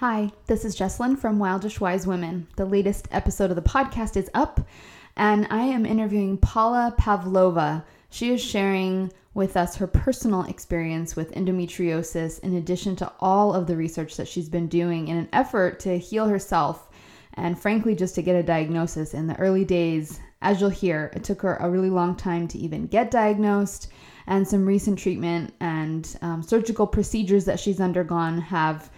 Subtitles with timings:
[0.00, 2.46] Hi, this is Jesslyn from Wildish Wise Women.
[2.56, 4.66] The latest episode of the podcast is up,
[5.14, 7.84] and I am interviewing Paula Pavlova.
[8.08, 13.66] She is sharing with us her personal experience with endometriosis, in addition to all of
[13.66, 16.88] the research that she's been doing in an effort to heal herself
[17.34, 19.12] and, frankly, just to get a diagnosis.
[19.12, 22.58] In the early days, as you'll hear, it took her a really long time to
[22.58, 23.92] even get diagnosed,
[24.26, 28.90] and some recent treatment and um, surgical procedures that she's undergone have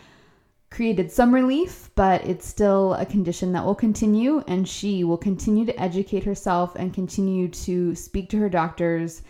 [0.72, 5.66] created some relief, but it's still a condition that will continue, and she will continue
[5.66, 9.22] to educate herself and continue to speak to her doctors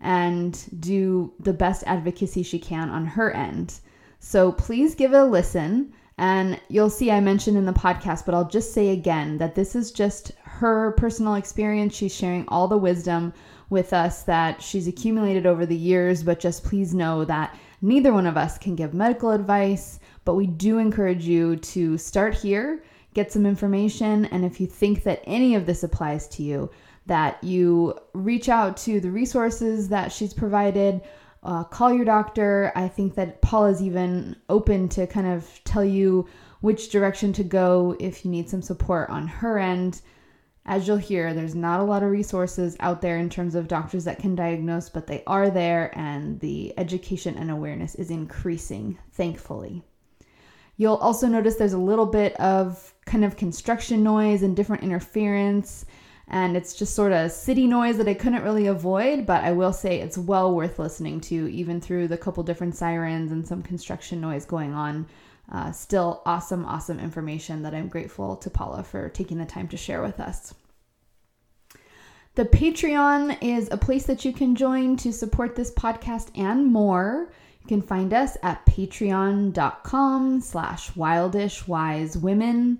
[0.00, 3.80] and do the best advocacy she can on her end.
[4.20, 5.92] So please give it a listen.
[6.16, 9.74] And you'll see I mentioned in the podcast, but I'll just say again that this
[9.74, 11.96] is just her personal experience.
[11.96, 13.32] She's sharing all the wisdom
[13.68, 18.26] with us that she's accumulated over the years, but just please know that neither one
[18.26, 19.98] of us can give medical advice.
[20.24, 25.02] But we do encourage you to start here, get some information, and if you think
[25.04, 26.70] that any of this applies to you,
[27.06, 31.02] that you reach out to the resources that she's provided.
[31.42, 32.72] Uh, call your doctor.
[32.74, 36.26] I think that Paula's even open to kind of tell you
[36.62, 40.00] which direction to go if you need some support on her end.
[40.64, 44.04] As you'll hear, there's not a lot of resources out there in terms of doctors
[44.04, 49.84] that can diagnose, but they are there, and the education and awareness is increasing, thankfully.
[50.76, 55.86] You'll also notice there's a little bit of kind of construction noise and different interference,
[56.28, 59.72] and it's just sort of city noise that I couldn't really avoid, but I will
[59.72, 64.20] say it's well worth listening to, even through the couple different sirens and some construction
[64.20, 65.06] noise going on.
[65.52, 69.76] Uh, still awesome, awesome information that I'm grateful to Paula for taking the time to
[69.76, 70.54] share with us.
[72.34, 77.30] The Patreon is a place that you can join to support this podcast and more.
[77.64, 82.76] You can find us at patreon.com slash wildishwisewomen.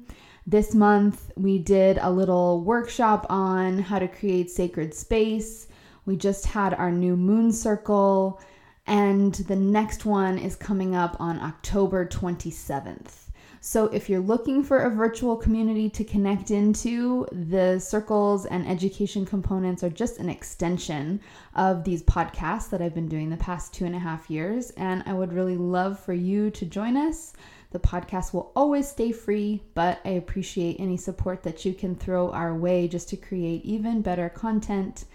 [0.46, 5.68] This month, we did a little workshop on how to create sacred space.
[6.04, 8.42] We just had our new moon circle,
[8.86, 13.30] and the next one is coming up on October 27th.
[13.66, 19.24] So, if you're looking for a virtual community to connect into, the circles and education
[19.24, 21.18] components are just an extension
[21.54, 24.68] of these podcasts that I've been doing the past two and a half years.
[24.72, 27.32] And I would really love for you to join us.
[27.70, 32.30] The podcast will always stay free, but I appreciate any support that you can throw
[32.32, 35.06] our way just to create even better content.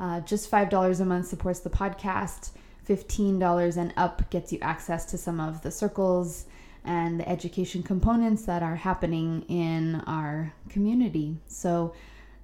[0.00, 2.50] Uh, just $5 a month supports the podcast.
[2.88, 6.46] $15 and up gets you access to some of the circles
[6.86, 11.36] and the education components that are happening in our community.
[11.46, 11.94] So,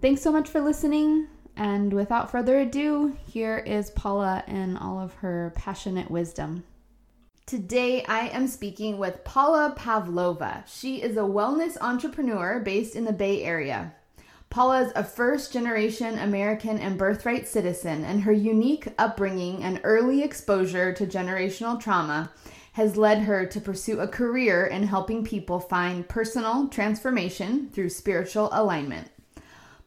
[0.00, 1.28] thanks so much for listening.
[1.56, 6.64] And without further ado, here is Paula and all of her passionate wisdom.
[7.44, 10.64] Today, I am speaking with Paula Pavlova.
[10.66, 13.94] She is a wellness entrepreneur based in the Bay Area.
[14.48, 20.22] Paula is a first generation American and birthright citizen, and her unique upbringing and early
[20.22, 22.30] exposure to generational trauma
[22.72, 28.48] has led her to pursue a career in helping people find personal transformation through spiritual
[28.52, 29.10] alignment.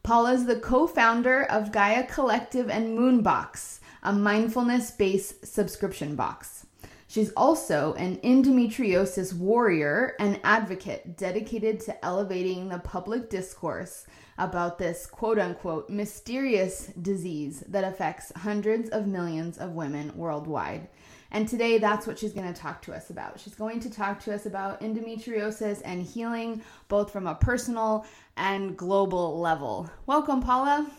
[0.03, 6.67] Paula is the co founder of Gaia Collective and Moonbox, a mindfulness based subscription box.
[7.07, 14.05] She's also an endometriosis warrior and advocate dedicated to elevating the public discourse
[14.37, 20.87] about this quote unquote mysterious disease that affects hundreds of millions of women worldwide.
[21.31, 23.39] And today, that's what she's going to talk to us about.
[23.39, 28.05] She's going to talk to us about endometriosis and healing, both from a personal
[28.37, 29.89] and global level.
[30.05, 30.89] Welcome, Paula.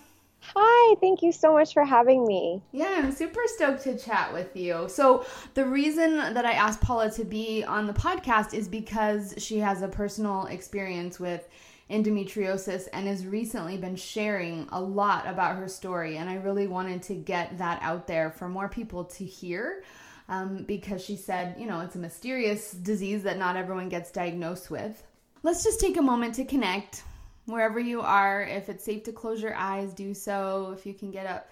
[0.54, 2.62] Hi, thank you so much for having me.
[2.70, 4.86] Yeah, I'm super stoked to chat with you.
[4.88, 9.58] So, the reason that I asked Paula to be on the podcast is because she
[9.58, 11.48] has a personal experience with
[11.90, 16.16] endometriosis and has recently been sharing a lot about her story.
[16.16, 19.82] And I really wanted to get that out there for more people to hear
[20.28, 24.70] um, because she said, you know, it's a mysterious disease that not everyone gets diagnosed
[24.70, 25.02] with.
[25.42, 27.04] Let's just take a moment to connect
[27.44, 28.42] wherever you are.
[28.42, 30.74] If it's safe to close your eyes, do so.
[30.76, 31.44] If you can get a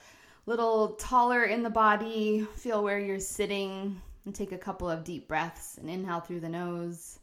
[0.46, 5.28] little taller in the body, feel where you're sitting and take a couple of deep
[5.28, 7.18] breaths and inhale through the nose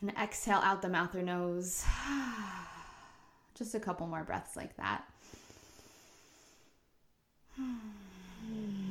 [0.00, 1.84] and exhale out the mouth or nose.
[3.56, 5.04] Just a couple more breaths like that.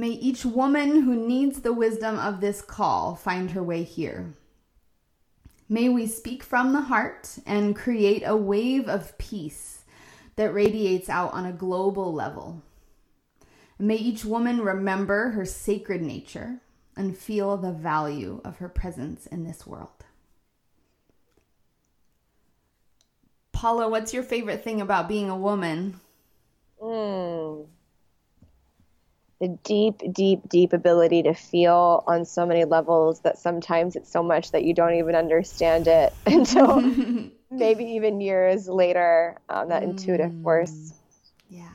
[0.00, 4.32] May each woman who needs the wisdom of this call find her way here.
[5.68, 9.82] May we speak from the heart and create a wave of peace
[10.36, 12.62] that radiates out on a global level.
[13.78, 16.62] May each woman remember her sacred nature
[16.96, 20.06] and feel the value of her presence in this world.
[23.52, 26.00] Paula, what's your favorite thing about being a woman?
[26.80, 27.66] Mm.
[29.40, 34.22] The deep, deep, deep ability to feel on so many levels that sometimes it's so
[34.22, 36.80] much that you don't even understand it until
[37.50, 39.38] maybe even years later.
[39.48, 39.90] Um, that mm.
[39.90, 40.92] intuitive force.
[41.48, 41.68] Yeah.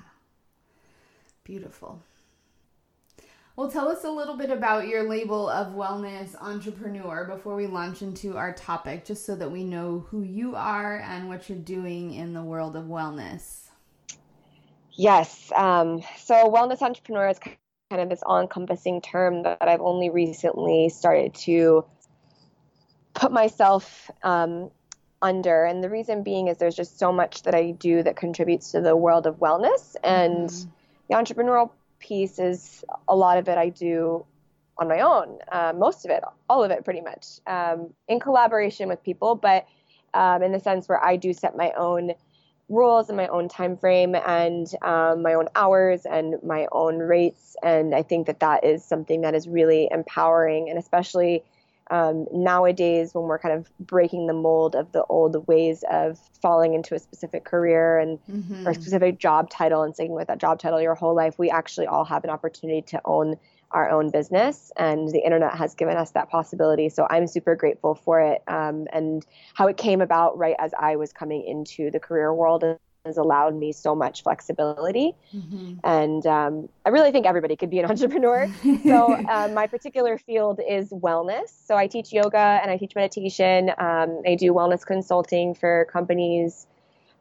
[1.43, 2.01] Beautiful.
[3.55, 8.01] Well, tell us a little bit about your label of wellness entrepreneur before we launch
[8.01, 12.13] into our topic, just so that we know who you are and what you're doing
[12.13, 13.64] in the world of wellness.
[14.97, 15.51] Yes.
[15.55, 20.89] Um, so, wellness entrepreneur is kind of this all encompassing term that I've only recently
[20.89, 21.85] started to
[23.13, 24.71] put myself um,
[25.21, 25.65] under.
[25.65, 28.81] And the reason being is there's just so much that I do that contributes to
[28.81, 29.95] the world of wellness.
[30.03, 30.69] And mm-hmm.
[31.09, 34.25] the entrepreneurial piece is a lot of it I do
[34.77, 38.89] on my own, uh, most of it, all of it pretty much, um, in collaboration
[38.89, 39.65] with people, but
[40.13, 42.11] um, in the sense where I do set my own
[42.69, 47.55] rules and my own time frame and um, my own hours and my own rates.
[47.61, 51.43] And I think that that is something that is really empowering, and especially
[51.91, 56.73] um, nowadays when we're kind of breaking the mold of the old ways of falling
[56.73, 58.67] into a specific career and mm-hmm.
[58.67, 61.49] or a specific job title and sticking with that job title your whole life we
[61.51, 63.35] actually all have an opportunity to own
[63.75, 67.93] our own business and the internet has given us that possibility so i'm super grateful
[67.93, 71.99] for it um, and how it came about right as i was coming into the
[71.99, 72.63] career world
[73.05, 75.13] has allowed me so much flexibility.
[75.33, 75.75] Mm-hmm.
[75.83, 78.51] And um, I really think everybody could be an entrepreneur.
[78.83, 81.49] so, uh, my particular field is wellness.
[81.65, 83.69] So, I teach yoga and I teach meditation.
[83.77, 86.65] Um, I do wellness consulting for companies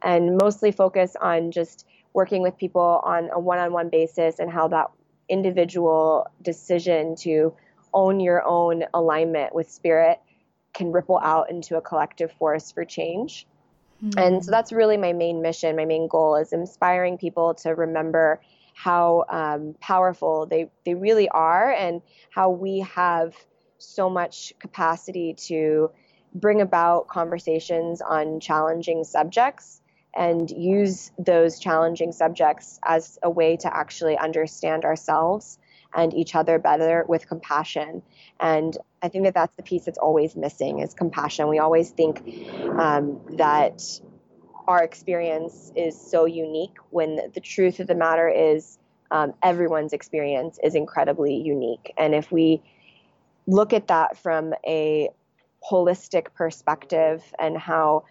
[0.01, 4.49] and mostly focus on just working with people on a one on one basis and
[4.49, 4.89] how that
[5.29, 7.53] individual decision to
[7.93, 10.19] own your own alignment with spirit
[10.73, 13.47] can ripple out into a collective force for change.
[14.03, 14.19] Mm-hmm.
[14.19, 18.41] And so that's really my main mission, my main goal is inspiring people to remember
[18.73, 23.33] how um, powerful they, they really are and how we have
[23.77, 25.89] so much capacity to
[26.33, 29.81] bring about conversations on challenging subjects
[30.15, 35.59] and use those challenging subjects as a way to actually understand ourselves
[35.93, 38.01] and each other better with compassion.
[38.39, 41.47] And I think that that's the piece that's always missing is compassion.
[41.47, 42.21] We always think
[42.77, 43.81] um, that
[44.67, 48.77] our experience is so unique when the truth of the matter is
[49.11, 51.93] um, everyone's experience is incredibly unique.
[51.97, 52.61] And if we
[53.47, 55.09] look at that from a
[55.69, 58.05] holistic perspective and how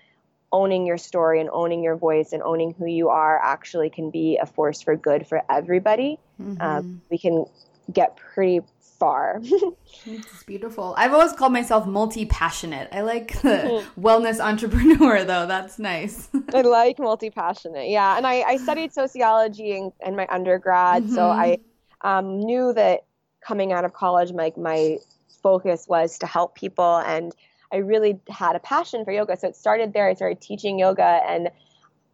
[0.55, 4.39] owning your story and owning your voice and owning who you are actually can be
[4.41, 6.62] a force for good for everybody, mm-hmm.
[6.62, 7.45] um, we can
[7.93, 9.43] get pretty far.
[10.06, 10.95] it's beautiful.
[10.97, 12.89] I've always called myself multi passionate.
[12.93, 14.01] I like the mm-hmm.
[14.06, 15.47] wellness entrepreneur, though.
[15.47, 16.29] That's nice.
[16.55, 17.89] I like multi passionate.
[17.89, 18.17] Yeah.
[18.17, 21.03] And I, I studied sociology in, in my undergrad.
[21.03, 21.15] Mm-hmm.
[21.17, 21.59] So I
[22.03, 23.07] um, knew that
[23.45, 24.99] coming out of college, my, my
[25.43, 26.99] focus was to help people.
[26.99, 27.35] And
[27.75, 29.37] I really had a passion for yoga.
[29.37, 30.09] So it started there.
[30.09, 31.50] I started teaching yoga and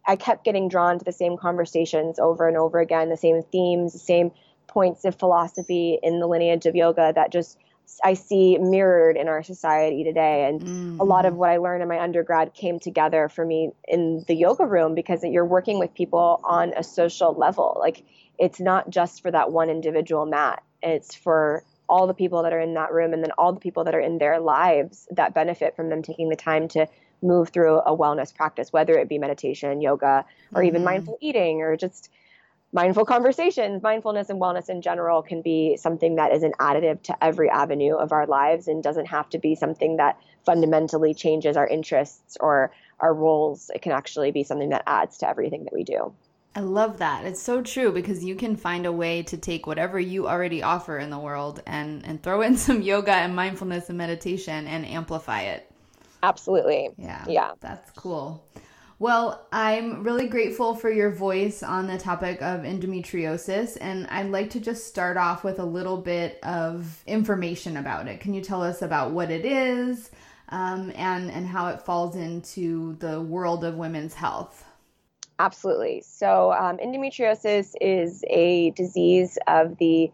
[0.07, 3.93] I kept getting drawn to the same conversations over and over again, the same themes,
[3.93, 4.31] the same
[4.67, 7.59] points of philosophy in the lineage of yoga that just
[8.03, 10.47] I see mirrored in our society today.
[10.47, 10.99] And mm-hmm.
[10.99, 11.39] a lot of mm-hmm.
[11.39, 15.23] what I learned in my undergrad came together for me in the yoga room because
[15.23, 17.77] you're working with people on a social level.
[17.79, 18.03] Like
[18.39, 22.59] it's not just for that one individual mat, it's for all the people that are
[22.59, 25.75] in that room and then all the people that are in their lives that benefit
[25.75, 26.87] from them taking the time to
[27.21, 30.67] move through a wellness practice, whether it be meditation, yoga, or mm-hmm.
[30.67, 32.09] even mindful eating or just
[32.71, 37.23] mindful conversations, mindfulness and wellness in general can be something that is an additive to
[37.23, 41.67] every avenue of our lives and doesn't have to be something that fundamentally changes our
[41.67, 42.71] interests or
[43.01, 43.69] our roles.
[43.75, 46.13] It can actually be something that adds to everything that we do.
[46.53, 47.25] I love that.
[47.25, 50.97] It's so true because you can find a way to take whatever you already offer
[50.97, 55.41] in the world and and throw in some yoga and mindfulness and meditation and amplify
[55.41, 55.71] it.
[56.23, 56.89] Absolutely.
[56.97, 57.25] Yeah.
[57.27, 57.51] Yeah.
[57.61, 58.45] That's cool.
[58.99, 64.51] Well, I'm really grateful for your voice on the topic of endometriosis, and I'd like
[64.51, 68.19] to just start off with a little bit of information about it.
[68.19, 70.11] Can you tell us about what it is
[70.49, 74.65] um, and, and how it falls into the world of women's health?
[75.39, 76.03] Absolutely.
[76.05, 80.11] So, um, endometriosis is a disease of the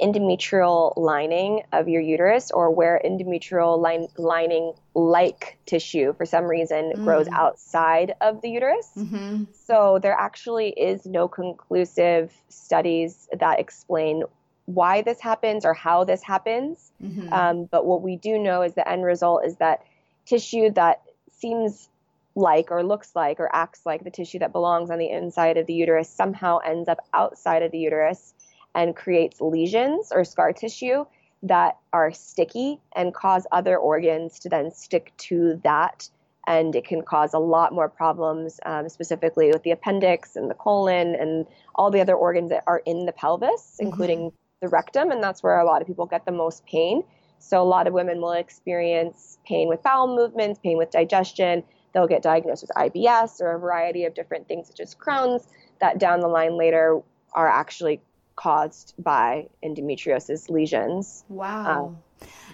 [0.00, 6.92] endometrial lining of your uterus or where endometrial line, lining like tissue for some reason
[6.94, 7.04] mm.
[7.04, 8.90] grows outside of the uterus.
[8.96, 9.44] Mm-hmm.
[9.66, 14.24] So there actually is no conclusive studies that explain
[14.66, 16.92] why this happens or how this happens.
[17.02, 17.32] Mm-hmm.
[17.32, 19.82] Um, but what we do know is the end result is that
[20.26, 21.88] tissue that seems
[22.38, 25.66] like or looks like or acts like the tissue that belongs on the inside of
[25.66, 28.32] the uterus somehow ends up outside of the uterus
[28.74, 31.04] and creates lesions or scar tissue
[31.42, 36.08] that are sticky and cause other organs to then stick to that.
[36.46, 40.54] And it can cause a lot more problems, um, specifically with the appendix and the
[40.54, 43.86] colon and all the other organs that are in the pelvis, mm-hmm.
[43.86, 45.10] including the rectum.
[45.10, 47.02] And that's where a lot of people get the most pain.
[47.38, 51.62] So a lot of women will experience pain with bowel movements, pain with digestion.
[51.92, 55.48] They'll get diagnosed with IBS or a variety of different things, such as Crohn's,
[55.80, 57.00] that down the line later
[57.32, 58.00] are actually
[58.36, 61.24] caused by endometriosis lesions.
[61.28, 61.86] Wow.
[61.86, 61.98] Um,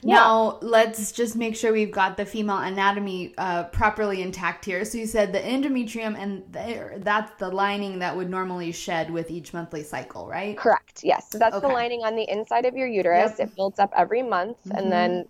[0.02, 0.16] yeah.
[0.16, 4.84] Now, let's just make sure we've got the female anatomy uh, properly intact here.
[4.84, 9.30] So, you said the endometrium, and the, that's the lining that would normally shed with
[9.30, 10.56] each monthly cycle, right?
[10.56, 11.30] Correct, yes.
[11.30, 11.66] So, that's okay.
[11.66, 13.38] the lining on the inside of your uterus.
[13.38, 13.48] Yep.
[13.48, 14.76] It builds up every month, mm-hmm.
[14.76, 15.26] and then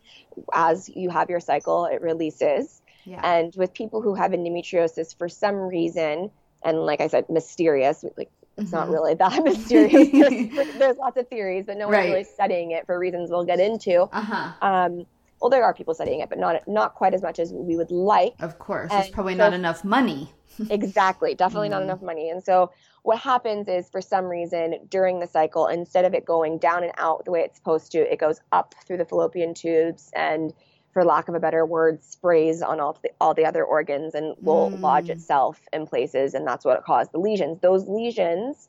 [0.53, 2.83] as you have your cycle, it releases.
[3.05, 3.21] Yeah.
[3.23, 6.31] And with people who have endometriosis, for some reason,
[6.63, 8.77] and like I said, mysterious, like it's mm-hmm.
[8.77, 10.11] not really that mysterious.
[10.55, 12.11] there's, there's, lots of theories, but no one's right.
[12.11, 14.03] really studying it for reasons we'll get into.
[14.03, 14.53] Uh-huh.
[14.63, 15.07] Um,
[15.41, 17.91] well, there are people studying it, but not not quite as much as we would
[17.91, 18.35] like.
[18.41, 20.33] Of course, and there's probably so, not enough money.
[20.71, 21.81] exactly, definitely mm-hmm.
[21.81, 22.31] not enough money.
[22.31, 22.71] And so,
[23.03, 26.93] what happens is, for some reason, during the cycle, instead of it going down and
[26.97, 30.55] out the way it's supposed to, it goes up through the fallopian tubes and
[30.95, 34.35] for lack of a better word, sprays on all the, all the other organs and
[34.41, 34.81] will mm.
[34.81, 37.59] lodge itself in places, and that's what caused the lesions.
[37.61, 38.69] Those lesions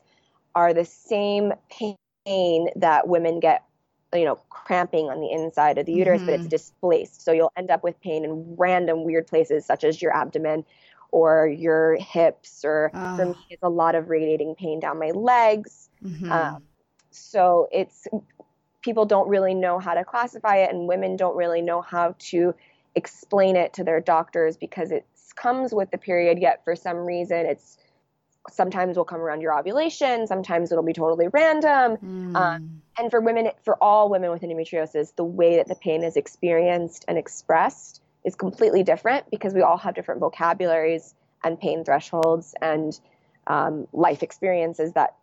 [0.54, 3.62] are the same pain that women get,
[4.12, 6.26] you know, cramping on the inside of the uterus, mm-hmm.
[6.26, 6.48] but it's mm-hmm.
[6.48, 7.24] displaced.
[7.24, 10.64] So you'll end up with pain in random weird places, such as your abdomen
[11.12, 13.16] or your hips, or oh.
[13.16, 15.88] for me, it's a lot of radiating pain down my legs.
[16.04, 16.32] Mm-hmm.
[16.32, 16.62] Um,
[17.10, 18.08] so it's
[18.86, 22.54] people don't really know how to classify it and women don't really know how to
[22.94, 27.44] explain it to their doctors because it comes with the period yet for some reason
[27.46, 27.78] it's
[28.48, 32.36] sometimes will come around your ovulation sometimes it'll be totally random mm.
[32.36, 36.16] um, and for women for all women with endometriosis the way that the pain is
[36.16, 41.12] experienced and expressed is completely different because we all have different vocabularies
[41.42, 43.00] and pain thresholds and
[43.48, 45.16] um, life experiences that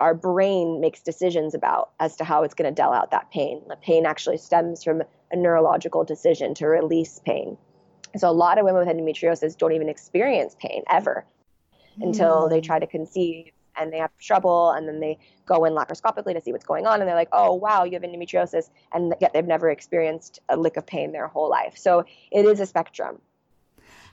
[0.00, 3.62] our brain makes decisions about as to how it's going to deal out that pain.
[3.68, 7.56] The pain actually stems from a neurological decision to release pain.
[8.16, 11.24] So a lot of women with endometriosis don't even experience pain ever
[11.98, 12.06] mm.
[12.06, 16.34] until they try to conceive and they have trouble and then they go in laparoscopically
[16.34, 19.32] to see what's going on and they're like, "Oh, wow, you have endometriosis." And yet
[19.32, 21.76] they've never experienced a lick of pain their whole life.
[21.76, 23.20] So it is a spectrum.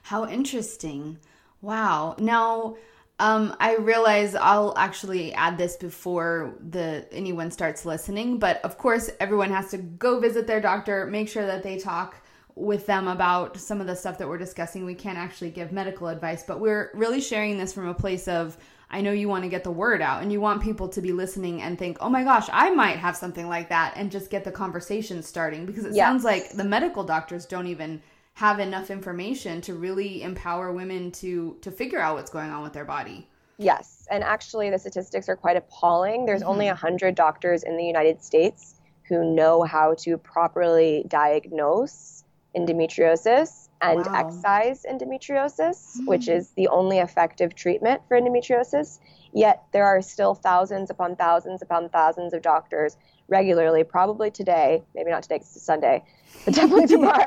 [0.02, 1.18] How interesting.
[1.60, 2.14] Wow.
[2.18, 2.76] Now,
[3.20, 9.10] um, I realize I'll actually add this before the anyone starts listening, but of course
[9.18, 12.16] everyone has to go visit their doctor, make sure that they talk
[12.54, 14.84] with them about some of the stuff that we're discussing.
[14.84, 18.56] We can't actually give medical advice, but we're really sharing this from a place of
[18.90, 21.12] I know you want to get the word out and you want people to be
[21.12, 24.44] listening and think, "Oh my gosh, I might have something like that," and just get
[24.44, 26.06] the conversation starting because it yes.
[26.06, 28.00] sounds like the medical doctors don't even
[28.38, 32.72] have enough information to really empower women to to figure out what's going on with
[32.72, 33.26] their body.
[33.56, 36.24] Yes, and actually the statistics are quite appalling.
[36.24, 36.50] There's mm-hmm.
[36.50, 38.76] only 100 doctors in the United States
[39.08, 42.22] who know how to properly diagnose
[42.56, 44.14] endometriosis and wow.
[44.14, 46.06] excise endometriosis, mm-hmm.
[46.06, 49.00] which is the only effective treatment for endometriosis.
[49.32, 52.96] Yet there are still thousands upon thousands upon thousands of doctors
[53.28, 56.02] regularly, probably today, maybe not today because it's Sunday,
[56.44, 57.24] but definitely tomorrow,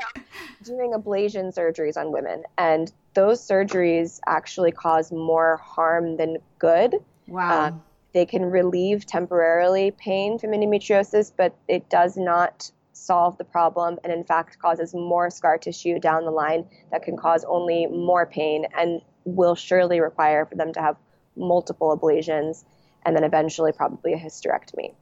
[0.64, 2.42] doing ablation surgeries on women.
[2.58, 6.96] And those surgeries actually cause more harm than good.
[7.28, 7.68] Wow.
[7.68, 7.82] Um,
[8.12, 14.12] they can relieve temporarily pain from endometriosis, but it does not solve the problem and,
[14.12, 18.66] in fact, causes more scar tissue down the line that can cause only more pain
[18.76, 20.96] and will surely require for them to have
[21.36, 22.64] multiple ablations
[23.04, 24.92] and then eventually probably a hysterectomy.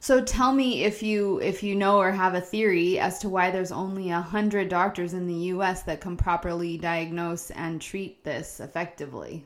[0.00, 3.50] So tell me if you if you know or have a theory as to why
[3.50, 5.82] there's only a hundred doctors in the U.S.
[5.82, 9.44] that can properly diagnose and treat this effectively.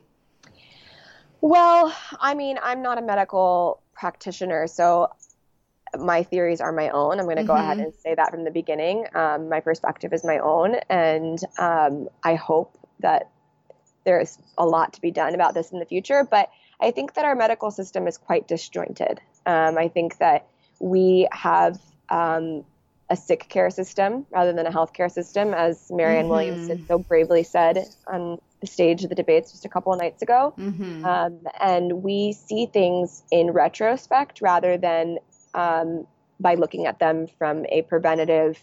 [1.40, 5.08] Well, I mean, I'm not a medical practitioner, so
[5.98, 7.18] my theories are my own.
[7.18, 7.48] I'm going to mm-hmm.
[7.48, 9.06] go ahead and say that from the beginning.
[9.14, 13.30] Um, my perspective is my own, and um, I hope that
[14.04, 16.26] there's a lot to be done about this in the future.
[16.28, 19.20] But I think that our medical system is quite disjointed.
[19.46, 20.46] Um, I think that
[20.80, 22.64] we have um,
[23.10, 26.30] a sick care system rather than a healthcare system, as Marianne mm-hmm.
[26.30, 30.22] Williamson so bravely said on the stage of the debates just a couple of nights
[30.22, 30.54] ago.
[30.58, 31.04] Mm-hmm.
[31.04, 35.18] Um, and we see things in retrospect rather than
[35.54, 36.06] um,
[36.40, 38.58] by looking at them from a preventative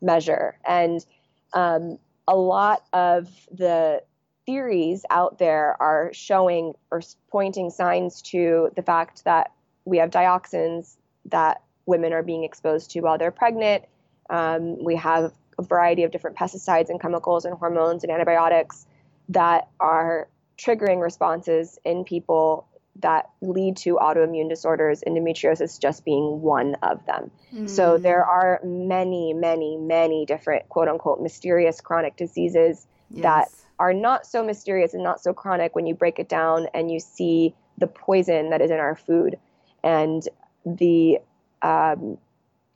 [0.00, 0.56] measure.
[0.66, 1.04] And
[1.52, 4.02] um, a lot of the
[4.46, 9.50] theories out there are showing or pointing signs to the fact that
[9.88, 13.84] we have dioxins that women are being exposed to while they're pregnant.
[14.30, 18.86] Um, we have a variety of different pesticides and chemicals and hormones and antibiotics
[19.30, 20.28] that are
[20.58, 22.66] triggering responses in people
[23.00, 27.30] that lead to autoimmune disorders, endometriosis just being one of them.
[27.54, 27.70] Mm.
[27.70, 33.22] So there are many, many, many different quote unquote mysterious chronic diseases yes.
[33.22, 36.90] that are not so mysterious and not so chronic when you break it down and
[36.90, 39.38] you see the poison that is in our food
[39.82, 40.22] and
[40.64, 41.18] the
[41.62, 42.18] um,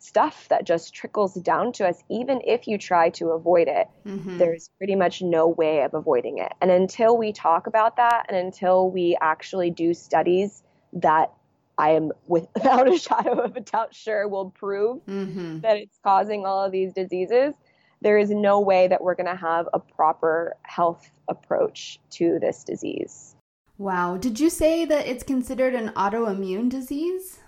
[0.02, 3.88] stuff that just trickles down to us, even if you try to avoid it.
[4.04, 4.38] Mm-hmm.
[4.38, 6.52] There's pretty much no way of avoiding it.
[6.60, 10.62] And until we talk about that and until we actually do studies
[10.94, 11.32] that
[11.78, 15.60] I am without a shadow of a doubt sure will prove mm-hmm.
[15.60, 17.54] that it's causing all of these diseases,
[18.00, 22.64] there is no way that we're going to have a proper health approach to this
[22.64, 23.36] disease.
[23.78, 24.16] Wow.
[24.16, 27.40] Did you say that it's considered an autoimmune disease?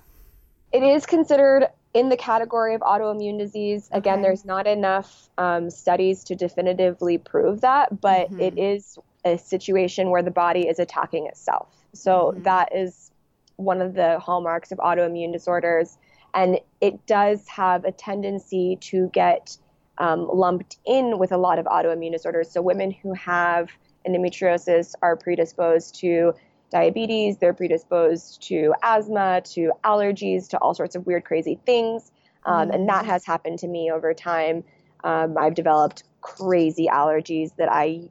[0.73, 3.89] It is considered in the category of autoimmune disease.
[3.93, 4.23] Again, okay.
[4.23, 8.41] there's not enough um, studies to definitively prove that, but mm-hmm.
[8.41, 11.69] it is a situation where the body is attacking itself.
[11.93, 12.43] So mm-hmm.
[12.43, 13.13] that is
[13.57, 15.97] one of the hallmarks of autoimmune disorders.
[16.35, 19.57] And it does have a tendency to get
[19.99, 22.51] um, lumped in with a lot of autoimmune disorders.
[22.51, 23.71] So women who have
[24.07, 26.35] endometriosis are predisposed to
[26.71, 32.11] diabetes, they're predisposed to asthma, to allergies, to all sorts of weird, crazy things.
[32.45, 34.65] Um, mm And that has happened to me over time.
[35.03, 38.09] Um, I've developed crazy allergies that I,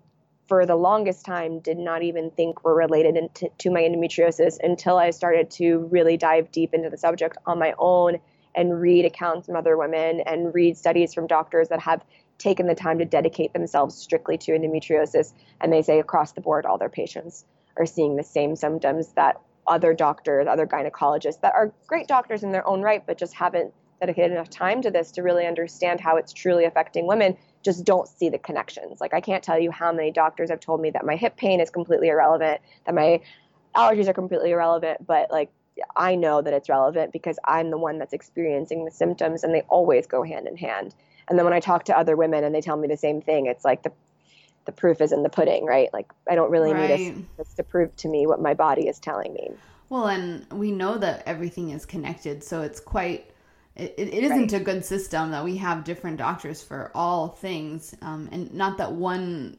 [0.47, 4.97] for the longest time, did not even think were related into, to my endometriosis until
[4.97, 8.19] I started to really dive deep into the subject on my own
[8.55, 12.03] and read accounts from other women and read studies from doctors that have
[12.43, 15.31] taken the time to dedicate themselves strictly to endometriosis.
[15.61, 17.45] And they say across the board, all their patients
[17.77, 22.51] are seeing the same symptoms that other doctors, other gynecologists that are great doctors in
[22.51, 26.17] their own right, but just haven't dedicated enough time to this to really understand how
[26.17, 28.99] it's truly affecting women, just don't see the connections.
[28.99, 31.61] Like, I can't tell you how many doctors have told me that my hip pain
[31.61, 33.21] is completely irrelevant, that my
[33.73, 35.49] allergies are completely irrelevant, but like,
[35.95, 39.61] I know that it's relevant because I'm the one that's experiencing the symptoms and they
[39.61, 40.93] always go hand in hand.
[41.29, 43.45] And then when I talk to other women and they tell me the same thing,
[43.45, 43.91] it's like the
[44.65, 45.89] the proof is in the pudding, right?
[45.91, 46.99] Like I don't really right.
[46.99, 49.51] need this to prove to me what my body is telling me.
[49.89, 53.29] Well, and we know that everything is connected, so it's quite.
[53.75, 54.61] It, it isn't right.
[54.61, 58.91] a good system that we have different doctors for all things, um, and not that
[58.91, 59.57] one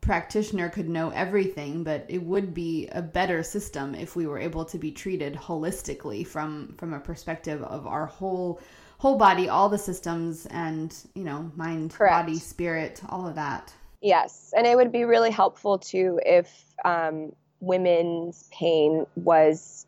[0.00, 4.64] practitioner could know everything, but it would be a better system if we were able
[4.64, 8.60] to be treated holistically from from a perspective of our whole
[9.04, 12.26] whole body, all the systems, and you know, mind, Correct.
[12.26, 13.70] body, spirit, all of that.
[14.00, 16.48] Yes, and it would be really helpful too if
[16.86, 19.84] um, women's pain was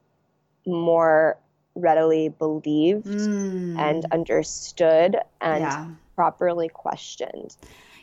[0.67, 1.39] more
[1.75, 3.79] readily believed mm.
[3.79, 5.89] and understood and yeah.
[6.15, 7.57] properly questioned.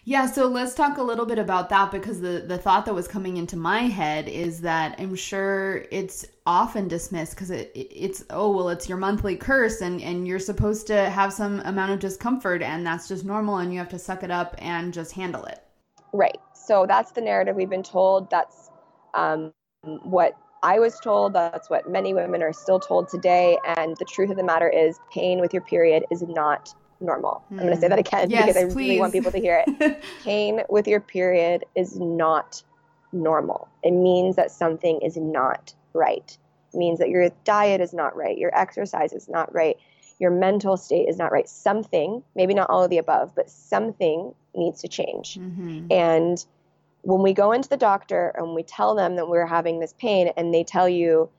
[0.06, 3.08] Yeah, so let's talk a little bit about that because the the thought that was
[3.08, 8.52] coming into my head is that I'm sure it's often dismissed because it, it's oh
[8.52, 12.62] well it's your monthly curse and and you're supposed to have some amount of discomfort
[12.62, 15.64] and that's just normal and you have to suck it up and just handle it.
[16.12, 16.38] Right.
[16.54, 18.30] So that's the narrative we've been told.
[18.30, 18.72] That's
[19.14, 21.34] um, what I was told.
[21.34, 23.58] That's what many women are still told today.
[23.78, 27.44] And the truth of the matter is, pain with your period is not normal.
[27.52, 27.60] Mm.
[27.60, 28.76] I'm going to say that again yes, because I please.
[28.76, 30.04] really want people to hear it.
[30.24, 32.64] pain with your period is not
[33.12, 33.68] normal.
[33.84, 36.38] It means that something is not right.
[36.74, 39.78] It means that your diet is not right, your exercise is not right,
[40.20, 41.48] your mental state is not right.
[41.48, 45.36] Something, maybe not all of the above, but something needs to change.
[45.36, 45.88] Mm-hmm.
[45.92, 46.44] And
[47.02, 50.32] when we go into the doctor and we tell them that we're having this pain
[50.38, 51.30] and they tell you,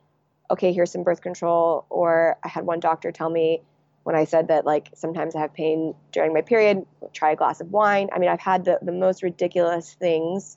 [0.51, 3.63] okay, here's some birth control, or I had one doctor tell me
[4.05, 7.61] when I said that like sometimes I have pain during my period, try a glass
[7.61, 8.09] of wine.
[8.13, 10.57] I mean, I've had the, the most ridiculous things.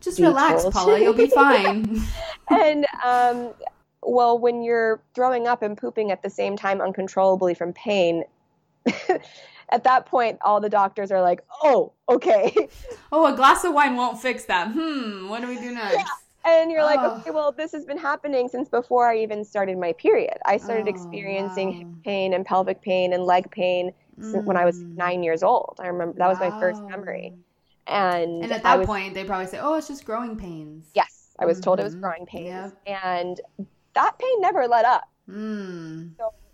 [0.00, 0.74] Just relax, told.
[0.74, 2.02] Paula, you'll be fine.
[2.50, 3.54] and um,
[4.02, 8.24] well, when you're throwing up and pooping at the same time uncontrollably from pain,
[9.70, 12.54] at that point, all the doctors are like, oh, okay.
[13.10, 14.72] Oh, a glass of wine won't fix that.
[14.72, 15.94] Hmm, what do we do next?
[15.94, 16.04] Yeah.
[16.44, 17.08] And you're like, Oh.
[17.20, 20.36] okay, well, this has been happening since before I even started my period.
[20.44, 22.02] I started Oh, experiencing hip wow.
[22.04, 24.96] pain and pelvic pain and leg pain since when I was Mm.
[24.96, 25.78] nine years old.
[25.82, 27.34] I remember that was my first memory.
[27.86, 31.34] And, And at that was, point, they probably say, "Oh, it's just growing pains." yes,
[31.38, 32.00] I was told it was Mhm.
[32.00, 32.72] growing pains.
[32.86, 33.04] Yep.
[33.04, 33.40] And
[33.94, 35.04] that pain never let up.
[35.28, 36.10] Mm.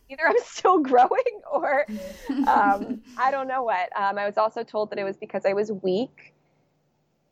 [0.08, 1.86] Either I'm still growing or
[2.46, 3.90] um, I don't know what.
[3.96, 6.34] Um, I was also told that it was because I was weak.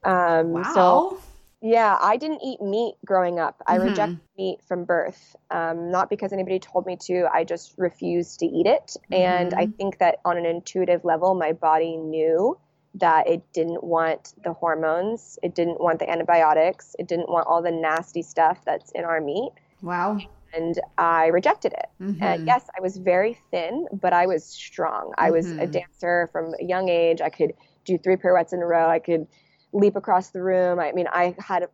[0.05, 0.65] Um, wow.
[0.65, 1.19] So
[1.61, 3.63] yeah, I didn't eat meat growing up.
[3.67, 3.77] I Mhm.
[3.77, 7.27] rejected meat from birth, um, not because anybody told me to.
[7.33, 9.75] I just refused to eat it, and I Mhm.
[9.79, 12.59] think that on an intuitive level, my body knew
[12.95, 17.63] that it didn't want the hormones, it didn't want the antibiotics, it didn't want all
[17.63, 19.51] the nasty stuff that's in our meat,
[19.83, 20.25] wow.
[20.55, 21.87] and I rejected it.
[22.01, 22.19] Mhm.
[22.21, 25.13] Uh, yes, I was very thin, but I was strong.
[25.19, 25.69] I was a Mhm.
[25.69, 27.21] dancer from a young age.
[27.21, 27.53] I could
[27.85, 28.89] do three pirouettes in a row.
[28.89, 29.27] I could
[29.73, 30.79] leap across the room.
[30.79, 31.69] I mean, I had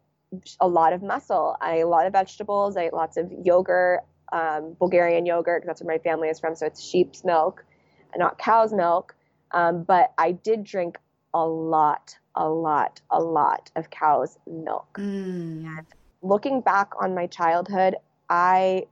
[0.61, 1.57] a lot of muscle.
[1.61, 2.77] I ate a lot of vegetables.
[2.77, 4.01] I ate lots of yogurt,
[4.33, 6.57] um, Bulgarian yogurt, because that's where my family is from.
[6.57, 7.65] So it's sheep's milk,
[8.17, 9.15] not cow's milk.
[9.53, 10.99] Um, but I did drink
[11.33, 15.85] a lot, a lot, a lot of cow's milk Mm.
[16.23, 17.97] looking back on my childhood,
[18.29, 18.87] I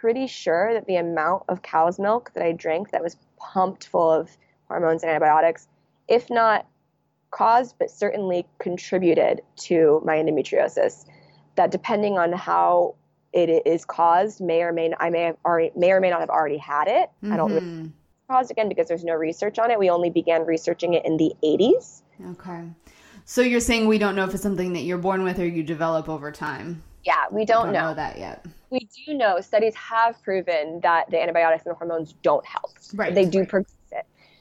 [0.00, 4.10] pretty sure that the amount of cow's milk that I drank that was pumped full
[4.10, 4.30] of
[4.68, 5.66] hormones and antibiotics,
[6.08, 6.66] if not
[7.30, 11.04] caused, but certainly contributed to my endometriosis.
[11.56, 12.94] That depending on how
[13.32, 16.20] it is caused, may or may not, I may have already may or may not
[16.20, 17.10] have already had it.
[17.30, 17.90] I don't really Mhm.
[18.30, 19.78] caused again because there's no research on it.
[19.78, 22.02] We only began researching it in the 80s.
[22.32, 22.64] Okay.
[23.24, 25.62] So you're saying we don't know if it's something that you're born with or you
[25.62, 26.82] develop over time.
[27.04, 27.94] Yeah, we don't, know.
[27.94, 28.44] that yet.
[28.70, 32.72] we do know studies have proven that the antibiotics and the hormones don't help.
[32.94, 33.48] Right, They do right.
[33.48, 33.75] progress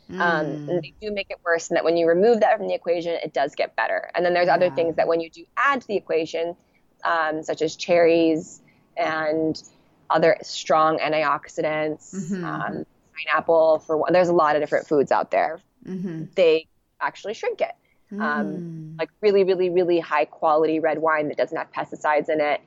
[0.09, 0.21] it.
[0.21, 0.81] Um, Mm.
[0.81, 3.33] they do make it worse, and that when you remove that from the equation, it
[3.33, 4.09] does get better.
[4.15, 6.55] And then there's other things that when you do add to the equation,
[7.03, 8.61] um, such as cherries
[8.97, 9.61] and
[10.09, 12.43] other strong antioxidants, Mhm.
[12.43, 12.85] um,
[13.17, 15.59] pineapple, for one, there's a lot of different foods out there.
[15.85, 16.33] Mhm.
[16.35, 16.67] They
[17.01, 17.73] actually shrink it.
[18.11, 18.63] Um, Mm.
[18.97, 22.61] Like really, really, really high quality red wine that doesn't have pesticides in it,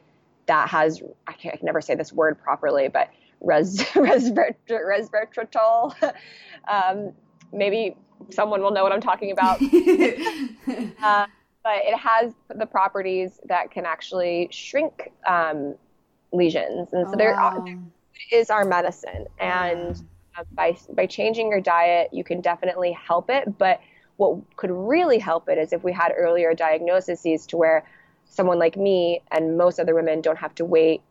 [0.45, 3.09] that has I, can't, I can never say this word properly, but
[3.41, 4.55] res, resveratrol.
[4.69, 5.95] resveratrol.
[6.69, 7.13] um,
[7.53, 7.97] maybe
[8.31, 9.61] someone will know what I'm talking about.
[11.03, 11.27] uh,
[11.65, 15.75] but it has the properties that can actually shrink um,
[16.33, 17.65] lesions, and so Oh, there wow.
[18.33, 19.27] is our medicine.
[19.39, 20.01] And
[20.37, 23.59] uh, by by changing your diet, you can definitely help it.
[23.59, 23.81] But
[24.17, 27.85] what could really help it is if we had earlier diagnoses to where
[28.25, 31.03] someone like me and most other women don't have to wait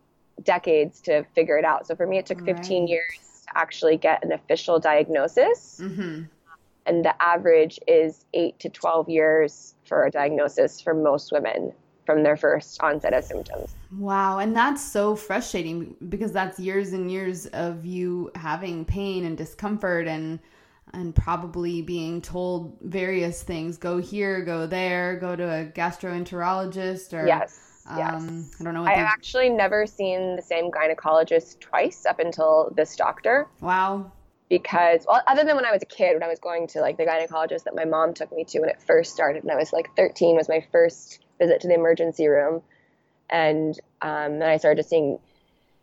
[0.42, 1.86] decades to figure it out.
[1.86, 2.90] So for me, it took 15 Right.
[2.90, 6.28] years to actually get an official diagnosis, Mhm.
[6.86, 11.72] and the average is eight to 12 years for a diagnosis for most women
[12.06, 13.74] from their first onset of symptoms.
[13.98, 19.36] Wow, and that's so frustrating because that's years and years of you having pain and
[19.36, 20.40] discomfort and
[20.94, 27.26] and probably being told various things go here, go there, go to a gastroenterologist or
[27.26, 27.67] Yes.
[27.88, 28.56] Um yes.
[28.60, 32.72] I don't know what I've they actually never seen the same gynecologist twice up until
[32.76, 34.12] this doctor Wow.
[34.48, 36.96] because, well, other than when I was a kid, when I was going to like
[36.96, 39.72] the gynecologist that my mom took me to when it first started, and I was
[39.72, 42.62] like 13 was my first visit to the emergency room,
[43.30, 45.18] and um, then I started just seeing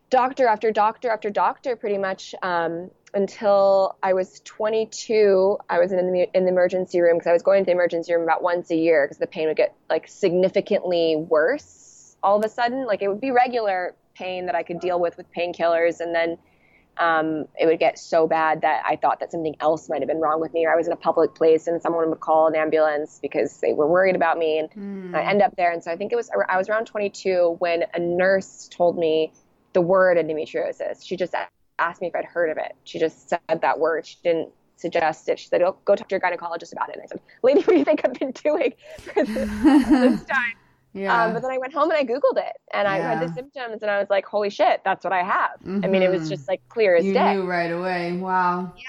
[0.10, 5.58] doctor after doctor after doctor pretty much um, until I was 22.
[5.70, 8.13] I was in the, in the emergency room because I was going to the emergency
[8.13, 11.85] room about once a year because the pain would get like significantly worse
[12.25, 12.85] all of a sudden.
[12.85, 16.38] Like it would be regular pain that I could deal with with painkillers, and then
[16.97, 20.19] um, it would get so bad that I thought that something else might have been
[20.19, 22.55] wrong with me, or I was in a public place and someone would call an
[22.55, 24.69] ambulance because they were worried about me, and
[25.15, 25.19] Mm.
[25.19, 25.71] I end up there.
[25.71, 29.33] And so I think it was I was around 22 when a nurse told me
[29.73, 31.05] the word endometriosis.
[31.05, 31.33] She just
[31.79, 32.75] asked me if I'd heard of it.
[32.85, 34.05] She just said that word.
[34.05, 35.39] She didn't suggest it.
[35.39, 37.73] She said, "Oh, go talk to your gynecologist about it." And I said, "Lady, what
[37.73, 39.49] do you think I've been doing for this,
[39.89, 40.55] this time?"
[40.95, 41.25] Yeah.
[41.25, 43.27] Um, but then I went home and I Googled it and I read Yeah.
[43.27, 45.60] the symptoms and I was like, holy shit, that's what I have.
[45.84, 47.36] I mean, it was just like clear as you day.
[47.36, 48.13] knew right away.
[48.13, 48.73] Wow.
[48.75, 48.84] Yeah.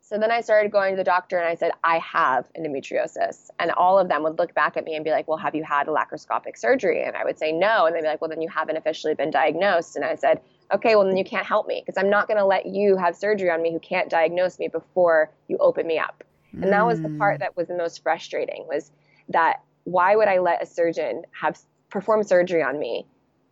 [0.00, 3.48] So then I started going to the doctor and I said, I have endometriosis.
[3.60, 5.62] And all of them would look back at me and be like, well, have you
[5.62, 7.04] had a laparoscopic surgery?
[7.04, 7.86] And I would say no.
[7.86, 9.94] And they'd be like, well, then you haven't officially been diagnosed.
[9.94, 10.40] And I said,
[10.74, 13.14] okay, well, then you can't help me because I'm not going to let you have
[13.14, 16.24] surgery on me who can't diagnose me before you open me up.
[16.60, 17.18] And that was the Mm.
[17.18, 18.90] part that was the most frustrating was
[19.28, 21.58] that why would I let a surgeon have
[21.90, 23.06] perform surgery on me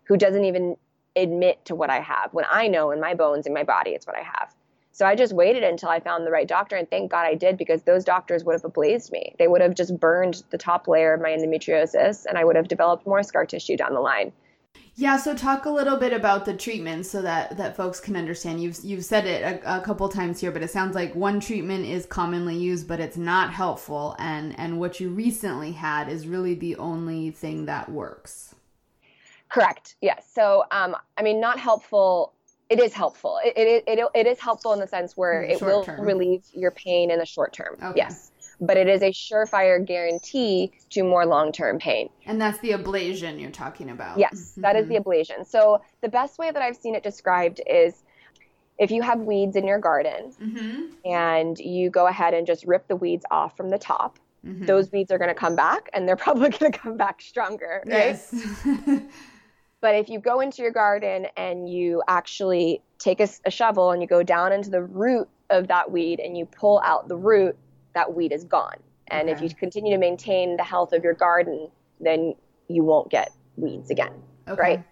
[0.04, 0.76] who doesn't even
[1.16, 4.06] admit to what I have when I know in my bones in my body it's
[4.06, 4.54] what I have.
[4.92, 7.56] So I just waited until I found the right doctor, and thank God I did
[7.56, 9.32] because those doctors would have ablazed me.
[9.38, 12.66] They would have just burned the top layer of my endometriosis, and I would have
[12.66, 14.32] developed more scar tissue down the line.
[14.94, 18.60] Yeah, so talk a little bit about the treatment so that that folks can understand.
[18.60, 21.86] You've you've said it a, a, couple times here, but it sounds like one treatment
[21.86, 26.54] is commonly used, but it's not helpful, and and what you recently had is really
[26.54, 28.56] the only thing that works.
[29.48, 29.94] Correct.
[30.00, 30.28] Yes.
[30.34, 32.34] So, um, I mean, not helpful.
[32.68, 33.38] It is helpful.
[33.42, 36.02] It, it, it, it is helpful in the sense where it will term.
[36.02, 37.78] relieve your pain in the short term.
[37.82, 37.94] Okay.
[37.96, 42.08] Yes but it is a surefire guarantee to more long term pain.
[42.26, 44.18] And that's the ablation you're talking about.
[44.18, 44.62] Yes, mm-hmm.
[44.62, 45.46] that is the ablation.
[45.46, 48.02] So, the best way that I've seen it described is
[48.78, 50.92] if you have weeds in your garden mm-hmm.
[51.04, 54.66] and you go ahead and just rip the weeds off from the top, mm-hmm.
[54.66, 57.82] those weeds are going to come back and they're probably going to come back stronger,
[57.86, 58.20] right?
[58.20, 58.34] Yes.
[59.80, 64.00] but if you go into your garden and you actually take a, a shovel and
[64.00, 67.56] you go down into the root of that weed and you pull out the root,
[67.98, 68.78] that weed is gone.
[69.08, 69.36] And okay.
[69.36, 71.68] if you continue to maintain the health of your garden,
[72.00, 72.36] then
[72.68, 74.12] you won't get weeds again.
[74.46, 74.60] Okay.
[74.60, 74.84] Right.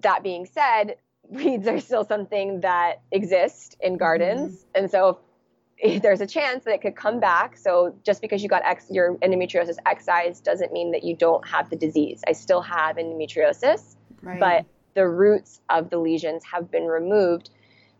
[0.00, 0.96] That being said,
[1.28, 4.52] weeds are still something that exist in gardens.
[4.52, 4.78] Mm-hmm.
[4.78, 5.18] And so
[5.76, 7.56] if, there's a chance that it could come back.
[7.56, 11.68] So just because you got ex, your endometriosis excised doesn't mean that you don't have
[11.68, 12.22] the disease.
[12.28, 14.38] I still have endometriosis, right.
[14.38, 17.50] but the roots of the lesions have been removed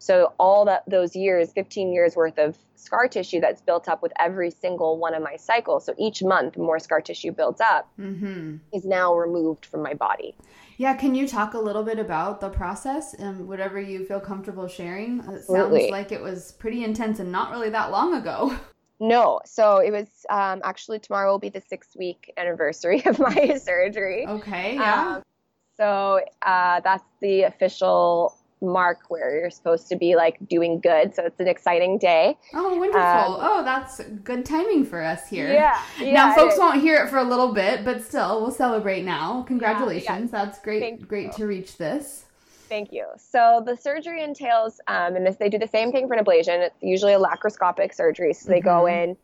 [0.03, 4.13] so all that those years, 15 years worth of scar tissue that's built up with
[4.19, 5.87] every single one of my cycles.
[5.87, 8.57] So each month, more scar tissue builds up, mm-hmm.
[8.73, 10.35] is now removed from my body.
[10.77, 14.67] Yeah, can you talk a little bit about the process and whatever you feel comfortable
[14.67, 15.21] sharing?
[15.21, 15.83] It Absolutely.
[15.83, 18.57] sounds like it was pretty intense and not really that long ago.
[19.01, 23.57] No, so it was um, actually tomorrow will be the six week anniversary of my
[23.61, 24.25] surgery.
[24.29, 25.17] Okay, yeah.
[25.17, 25.23] Um,
[25.77, 31.15] so uh, that's the official mark where you're supposed to be like doing good.
[31.15, 32.39] So it's an exciting day.
[32.55, 33.01] Oh, wonderful.
[33.01, 35.53] Um, oh, that's good timing for us here.
[35.53, 35.83] Yeah.
[36.01, 39.43] yeah now, folks won't hear it for a little bit, but still, we'll celebrate now.
[39.43, 40.05] Congratulations.
[40.33, 40.45] Yeah, yeah.
[40.45, 40.81] That's great.
[40.81, 41.33] Thank great you.
[41.33, 42.25] to reach this.
[42.69, 43.07] Thank you.
[43.19, 46.61] So the surgery entails, um, and this they do the same thing for an ablation.
[46.61, 48.33] It's usually a laparoscopic surgery.
[48.33, 48.69] So they mm-hmm.
[48.69, 49.17] go in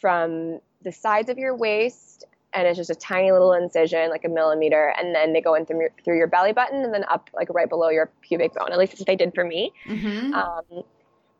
[0.00, 2.24] from the sides of your waist
[2.56, 5.66] and it's just a tiny little incision, like a millimeter, and then they go in
[5.66, 8.72] through your, through your belly button and then up like right below your pubic bone.
[8.72, 9.72] At least that's what they did for me.
[9.86, 10.32] Mm-hmm.
[10.32, 10.82] Um,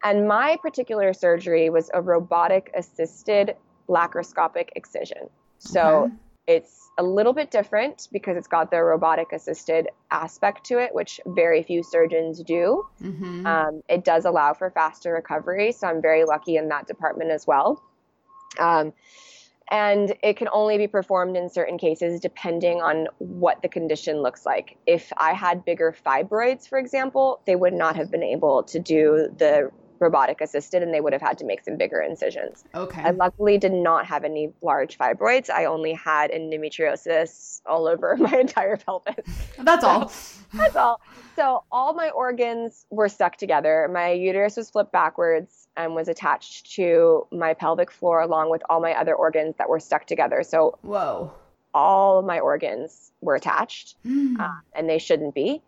[0.05, 3.57] and my particular surgery was a robotic assisted
[3.89, 5.31] laparoscopic excision.
[5.59, 6.13] So okay.
[6.59, 11.19] it's a little bit different because it's got the robotic assisted aspect to it, which
[11.27, 12.87] very few surgeons do.
[13.03, 13.47] Mm-hmm.
[13.47, 17.47] Um, it does allow for faster recovery, so I'm very lucky in that department as
[17.47, 17.83] well.
[18.59, 18.93] Um,
[19.71, 24.47] and it can only be performed in certain cases depending on what the condition looks
[24.47, 24.77] like.
[24.87, 29.29] If I had bigger fibroids, for example, they would not have been able to do
[29.39, 32.65] the robotic assisted and they would have had to make some bigger incisions.
[32.75, 33.03] Okay.
[33.03, 35.51] I luckily did not have any large fibroids.
[35.51, 39.25] I only had endometriosis all over my entire pelvis.
[39.59, 40.13] That's so, all.
[40.55, 41.01] that's all.
[41.35, 43.89] So all my organs were stuck together.
[43.93, 48.81] My uterus was flipped backwards and was attached to my pelvic floor along with all
[48.81, 50.43] my other organs that were stuck together.
[50.43, 51.33] So whoa.
[51.75, 54.41] All of my organs were attached, mm.
[54.41, 55.63] uh, and they shouldn't be.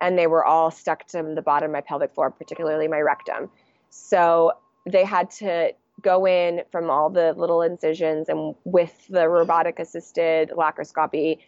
[0.00, 3.48] And they were all stuck to the bottom of my pelvic floor, particularly my rectum.
[3.90, 4.52] So
[4.84, 10.50] they had to go in from all the little incisions and with the robotic assisted
[10.50, 11.38] laparoscopy,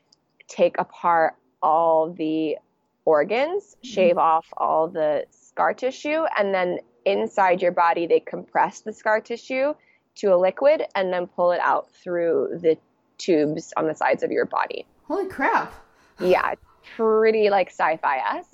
[0.47, 2.57] take apart all the
[3.05, 8.81] organs, mm shave off all the scar tissue, and then inside your body they compress
[8.81, 9.73] the scar tissue
[10.16, 12.77] to a liquid and then pull it out through the
[13.19, 14.85] tubes on the sides of your body.
[15.05, 15.73] Holy crap.
[16.19, 16.55] Yeah,
[16.97, 18.47] pretty like sci-fi s.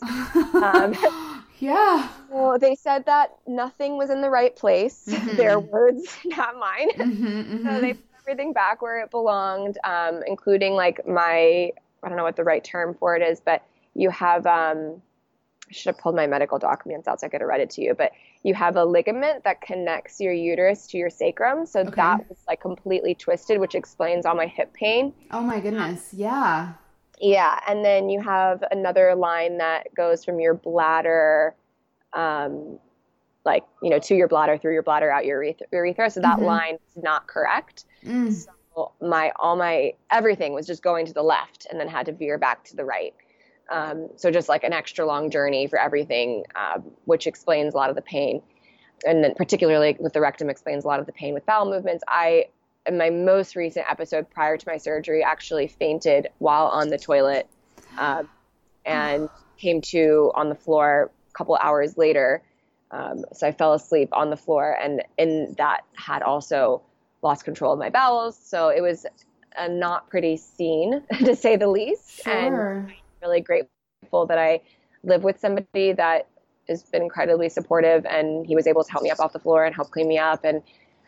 [0.54, 2.08] um, yeah.
[2.28, 5.06] Well, they said that nothing was in the right place.
[5.08, 5.36] Mm-hmm.
[5.36, 6.90] Their words, not mine.
[6.92, 7.68] Mm-hmm, mm-hmm.
[7.68, 12.24] So they put everything back where it belonged, um, including like my, I don't know
[12.24, 13.62] what the right term for it is, but
[13.94, 15.00] you have, um,
[15.72, 17.82] I should have pulled my medical documents out so I could have read it to
[17.82, 21.64] you, but you have a ligament that connects your uterus to your sacrum.
[21.64, 21.92] So okay.
[21.96, 25.14] that was like completely twisted, which explains all my hip pain.
[25.30, 26.10] Oh my goodness.
[26.12, 26.74] Yeah.
[27.18, 31.54] Yeah, and then you have another line that goes from your bladder,
[32.12, 32.78] um,
[33.44, 35.66] like you know, to your bladder, through your bladder, out your urethra.
[35.72, 36.10] urethra.
[36.10, 36.46] So that mm-hmm.
[36.46, 37.84] line is not correct.
[38.04, 38.32] Mm.
[38.32, 42.12] So my all my everything was just going to the left, and then had to
[42.12, 43.14] veer back to the right.
[43.72, 47.88] Um, so just like an extra long journey for everything, um, which explains a lot
[47.90, 48.42] of the pain,
[49.06, 52.04] and then particularly with the rectum explains a lot of the pain with bowel movements.
[52.06, 52.46] I
[52.86, 57.48] in my most recent episode prior to my surgery actually fainted while on the toilet
[57.96, 58.28] um,
[58.84, 62.42] and came to on the floor a couple hours later
[62.92, 66.82] Um, so I fell asleep on the floor, and in that had also
[67.22, 68.36] lost control of my bowels.
[68.36, 69.06] So it was
[69.56, 72.22] a not pretty scene, to say the least.
[72.22, 72.86] Sure.
[72.86, 74.60] And really grateful that I
[75.04, 76.28] live with somebody that
[76.68, 79.64] has been incredibly supportive, and he was able to help me up off the floor
[79.64, 80.62] and help clean me up and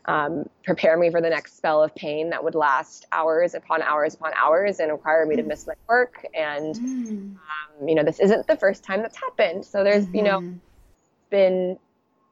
[0.06, 4.14] um, prepare me for the next spell of pain that would last hours upon hours
[4.14, 6.26] upon hours and require me to miss my work.
[6.34, 7.36] And Mm.
[7.80, 9.64] um, you know, this isn't the first time that's happened.
[9.64, 10.60] So there's you know Mhm.
[11.30, 11.78] been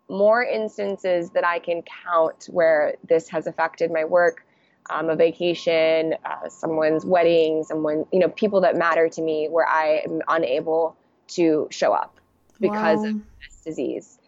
[0.09, 4.45] more instances that I can count where this has affected my work,
[4.91, 9.67] um, a vacation, uh, someone's wedding, someone, you know, people that matter to me where
[9.67, 10.97] I am unable
[11.29, 12.19] to show up
[12.61, 13.11] because Wow.
[13.11, 14.19] of this disease.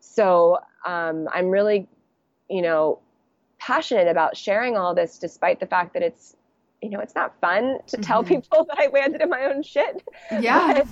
[0.00, 1.88] So um, I'm really,
[2.48, 3.00] you know,
[3.58, 6.36] passionate about sharing all this despite the fact that it's,
[6.82, 8.28] you know, it's not fun to tell Mhm.
[8.28, 10.02] people that I landed in my own shit.
[10.40, 10.66] yeah.
[10.68, 10.86] But,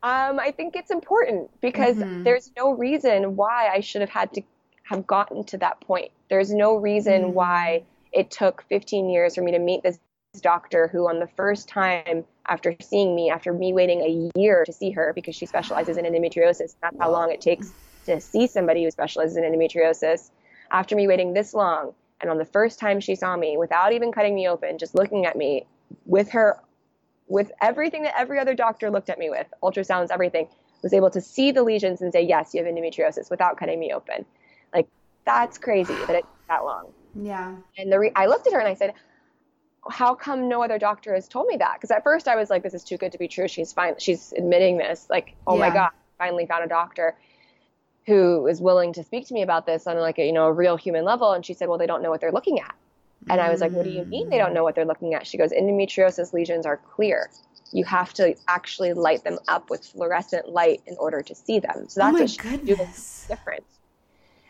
[0.00, 2.24] um, I think it's important because Mhm.
[2.24, 4.42] there's no reason why I should have had to
[4.84, 6.12] have gotten to that point.
[6.30, 7.32] There's no reason Mhm.
[7.32, 9.98] why it took 15 years for me to meet this
[10.40, 14.72] doctor who, on the first time after seeing me, after me waiting a year to
[14.72, 17.72] see her because she specializes in endometriosis, that's how long it takes
[18.06, 20.30] to see somebody who specializes in endometriosis.
[20.70, 24.12] After me waiting this long, and on the first time she saw me, without even
[24.12, 25.66] cutting me open, just looking at me
[26.04, 26.60] with her
[27.28, 30.48] with everything that every other doctor looked at me with, ultrasounds, everything,
[30.82, 33.92] was able to see the lesions and say, yes, you have endometriosis without cutting me
[33.92, 34.24] open.
[34.74, 34.88] Like,
[35.26, 36.90] that's crazy that it that long.
[37.20, 37.56] Yeah.
[37.76, 38.94] And the re- I looked at her and I said,
[39.90, 41.74] how come no other doctor has told me that?
[41.76, 43.48] Because at first I was like, this is too good to be true.
[43.48, 43.94] She's fine.
[43.98, 45.06] She's admitting this.
[45.08, 47.16] Like, oh my God, finally found a doctor
[48.06, 50.52] who is willing to speak to me about this on like a, you know, a
[50.52, 51.32] real human level.
[51.32, 52.74] And she said, well, they don't know what they're looking at.
[53.28, 54.54] And I was like, what do you mean they don't mm.
[54.54, 55.26] know what they're looking at?
[55.26, 57.30] She goes, endometriosis lesions are clear.
[57.72, 61.88] You have to actually light them up with fluorescent light in order to see them.
[61.88, 63.26] So Oh that's my what she can do goodness.
[63.28, 63.64] different.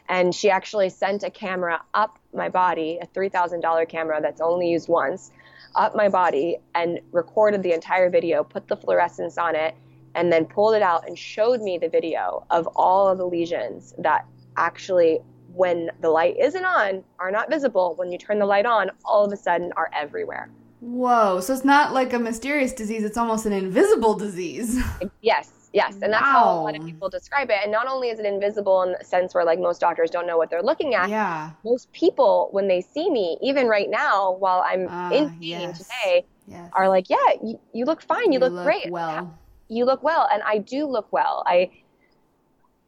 [0.09, 4.89] And she actually sent a camera up my body, a $3,000 camera that's only used
[4.89, 5.31] once,
[5.75, 9.75] up my body and recorded the entire video, put the fluorescence on it,
[10.15, 13.95] and then pulled it out and showed me the video of all of the lesions
[13.99, 15.21] that actually
[15.53, 19.25] when the light isn't on are not visible when you turn the light on all
[19.25, 21.41] of a sudden are everywhere Whoa.
[21.41, 24.81] So it's not like a mysterious disease, it's almost an invisible disease.
[25.23, 28.19] yes yes and that's how a lot of people describe it and not only is
[28.19, 31.09] it invisible in the sense where like most doctors don't know what they're looking at
[31.11, 31.51] yeah.
[31.65, 35.79] most people when they see me even right now while i'm Ah, in pain yes.
[35.79, 36.71] today Yes.
[36.75, 39.39] are like yeah you, you look fine you, look, great Well.
[39.69, 41.71] you look well and i do look well i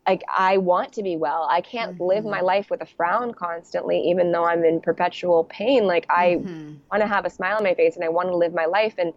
[0.08, 2.30] like i want to be well i can't live Mhm.
[2.30, 6.80] my life with a frown constantly even though i'm in perpetual pain like i Mhm.
[6.90, 8.94] want to have a smile on my face and i want to live my life
[8.98, 9.12] and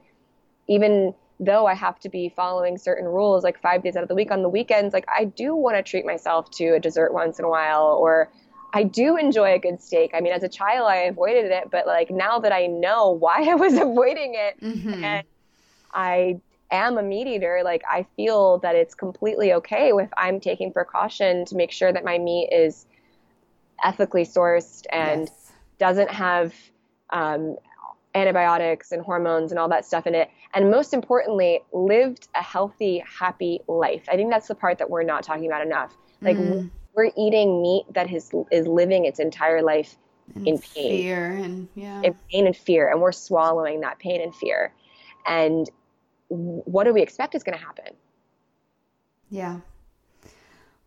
[0.68, 1.14] even
[1.46, 4.32] though i have to be following certain rules like five days out of the week
[4.32, 7.46] on the weekends like i do want to treat myself to a dessert once in
[7.46, 8.30] a while or
[8.74, 11.86] i do enjoy a good steak i mean as a child i avoided it but
[11.88, 15.04] like now that i know why i was avoiding it Mhm.
[15.04, 15.24] and
[15.96, 20.74] I am a meat eater, like I feel that it's completely okay if I'm taking
[20.74, 22.88] precaution to make sure that my meat is
[23.84, 25.52] ethically sourced and Yes.
[25.78, 26.54] doesn't have
[27.12, 27.58] um,
[28.16, 30.30] antibiotics and hormones and all that stuff in it.
[30.54, 34.08] And most importantly, lived a healthy, happy life.
[34.12, 35.96] I think that's the part that we're not talking about enough.
[36.22, 36.70] Like Mm.
[36.94, 39.98] we're eating meat that is is living its entire life
[40.36, 42.02] And in pain Fear and yeah.
[42.04, 44.74] in pain and fear, and we're swallowing that pain and fear.
[45.26, 45.70] And
[46.30, 47.96] what do we expect is going to happen?
[49.30, 49.60] Yeah.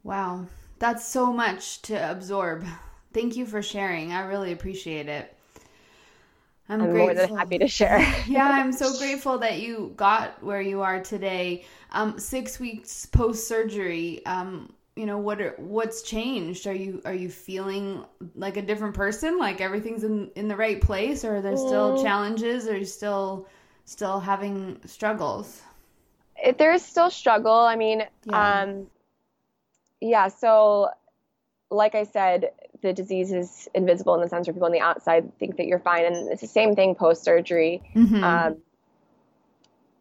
[0.03, 0.47] Wow.
[0.79, 2.65] That's so much to absorb.
[3.13, 4.13] Thank you for sharing.
[4.13, 5.36] I really appreciate it.
[6.69, 8.01] I'm, I'm more than happy to share.
[8.27, 11.65] yeah, I'm so grateful that you got where you are today.
[11.93, 14.25] Um, six weeks post surgery.
[14.27, 15.41] Um, you know what?
[15.41, 16.67] Are, what's changed?
[16.67, 19.39] Are you are you feeling like a different person?
[19.39, 21.97] Like everything's in in the right place, or are there still Mm.
[21.97, 22.67] challenges?
[22.69, 23.47] Or are you still
[23.85, 25.63] still having struggles?
[26.37, 27.53] If there is still struggle.
[27.55, 28.57] I mean, Yeah.
[28.63, 28.89] um,
[30.01, 30.29] yeah.
[30.29, 30.89] So,
[31.71, 32.53] like I said,
[32.87, 35.81] the disease is invisible in the sense where people on the outside think that you're
[35.81, 37.83] fine, and it's the same thing post surgery.
[37.95, 38.23] Mhm.
[38.23, 38.57] Um,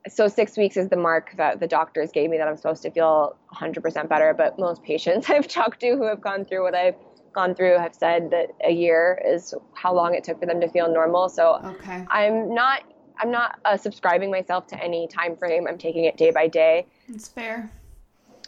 [0.08, 2.91] so six weeks is the mark that the doctors gave me that I'm supposed to
[2.91, 4.36] feel 100% better.
[4.36, 6.95] But most patients I've talked to who have gone through what I've
[7.34, 10.70] gone through have said that a year is how long it took for them to
[10.70, 11.28] feel normal.
[11.28, 12.05] So okay.
[12.09, 12.84] I'm not
[13.18, 15.68] I'm not uh, subscribing myself to any time frame.
[15.68, 16.86] I'm taking it day by day.
[17.07, 17.72] It's fair.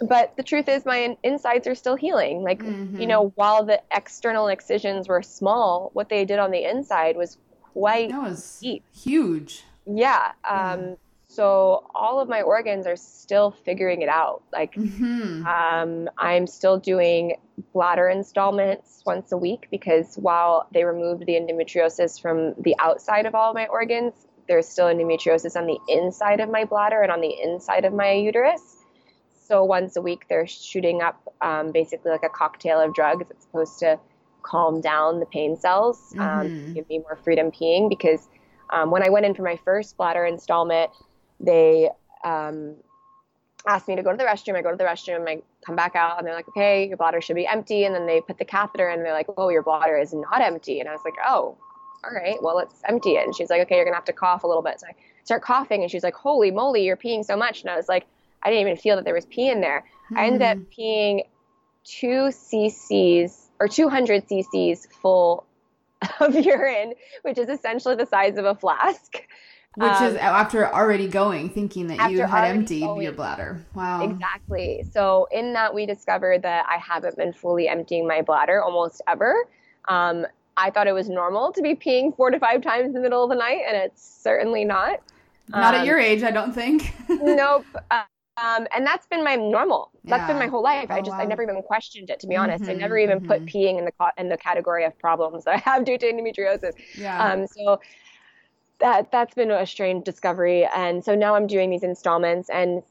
[0.01, 2.43] But the truth is, my insides are still healing.
[2.43, 2.99] Like Mhm.
[2.99, 7.37] you know, while the external excisions were small, what they did on the inside was
[7.73, 8.83] quite That was deep.
[8.93, 9.63] huge.
[9.85, 10.31] Yeah.
[10.49, 10.73] Yeah.
[10.73, 10.97] Um,
[11.29, 14.43] so all of my organs are still figuring it out.
[14.53, 17.37] Like, hmm um, I'm still doing
[17.73, 23.35] bladder installments once a week because while they removed the endometriosis from the outside of
[23.35, 24.13] all my organs,
[24.47, 28.11] there's still endometriosis on the inside of my bladder and on the inside of my
[28.11, 28.76] uterus.
[29.47, 33.45] So once a week, they're shooting up um, basically like a cocktail of drugs that's
[33.45, 33.97] supposed to
[34.41, 36.73] calm down the pain cells, um, Mhm.
[36.75, 37.87] give me more freedom peeing.
[37.87, 38.27] Because
[38.71, 40.91] um, when I went in for my first bladder installment,
[41.39, 41.89] they
[42.25, 42.75] um,
[43.65, 44.57] asked me to go to the restroom.
[44.57, 47.21] I go to the restroom, I come back out, and they're like, okay, your bladder
[47.21, 47.85] should be empty.
[47.85, 50.41] And then they put the catheter in, and they're like, oh, your bladder is not
[50.41, 50.81] empty.
[50.81, 51.57] And I was like, oh,
[52.03, 53.25] all right, well, let's empty it.
[53.25, 54.81] And she's like, okay, you're going to have to cough a little bit.
[54.81, 57.61] So I start coughing, and she's like, holy moly, you're peeing so much.
[57.61, 58.05] And I was like,
[58.47, 59.83] I didn't even feel that there was pee in there.
[60.15, 61.23] I ended up peeing
[61.83, 65.45] two cc's or 200 cc's full
[66.21, 66.93] of urine,
[67.23, 69.15] which is essentially the size of a flask.
[69.75, 73.01] Which Um, is after already going, thinking that you had emptied going.
[73.01, 73.65] your bladder.
[73.75, 74.01] Wow.
[74.03, 74.85] Exactly.
[74.91, 79.35] So in that, we discovered that I haven't been fully emptying my bladder almost ever.
[79.89, 80.25] Um,
[80.55, 83.23] I thought it was normal to be peeing four to five times in the middle
[83.23, 84.99] of the night, and it's certainly not.
[85.49, 86.93] Not at Um, your age, I don't think.
[87.09, 87.65] nope.
[87.91, 88.03] Uh,
[88.41, 89.91] um, and that's been my normal.
[90.09, 90.89] That's been my whole life.
[90.91, 92.19] I Oh, just I never even questioned it.
[92.21, 93.47] To be honest, I never even put mhm.
[93.47, 96.73] peeing in the co- in the category of problems that I have due to endometriosis.
[96.93, 97.33] yeah.
[97.33, 97.79] Um, so
[98.79, 102.83] that that's been a strange discovery, and so now I'm doing these installments, and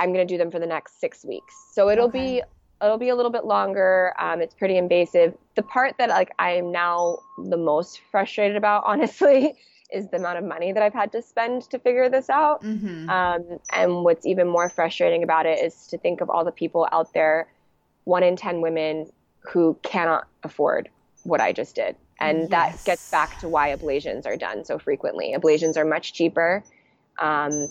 [0.00, 1.54] I'm going to do them for the next six weeks.
[1.72, 2.10] So it'll Okay.
[2.10, 2.42] be
[2.82, 4.14] it'll be a little bit longer.
[4.18, 5.34] Um, it's pretty invasive.
[5.56, 9.54] The part that like I am now the most frustrated about, honestly,
[9.92, 12.62] is the amount of money that I've had to spend to figure this out.
[12.62, 16.52] hmm Um, and what's even more frustrating about it is to think of all the
[16.52, 17.48] people out there,
[18.04, 19.10] one in 10 women
[19.52, 20.88] who cannot afford
[21.22, 21.96] what I just did.
[22.20, 25.34] And that gets back to why ablations are done so frequently.
[25.36, 26.64] Ablations are much cheaper,
[27.20, 27.68] um,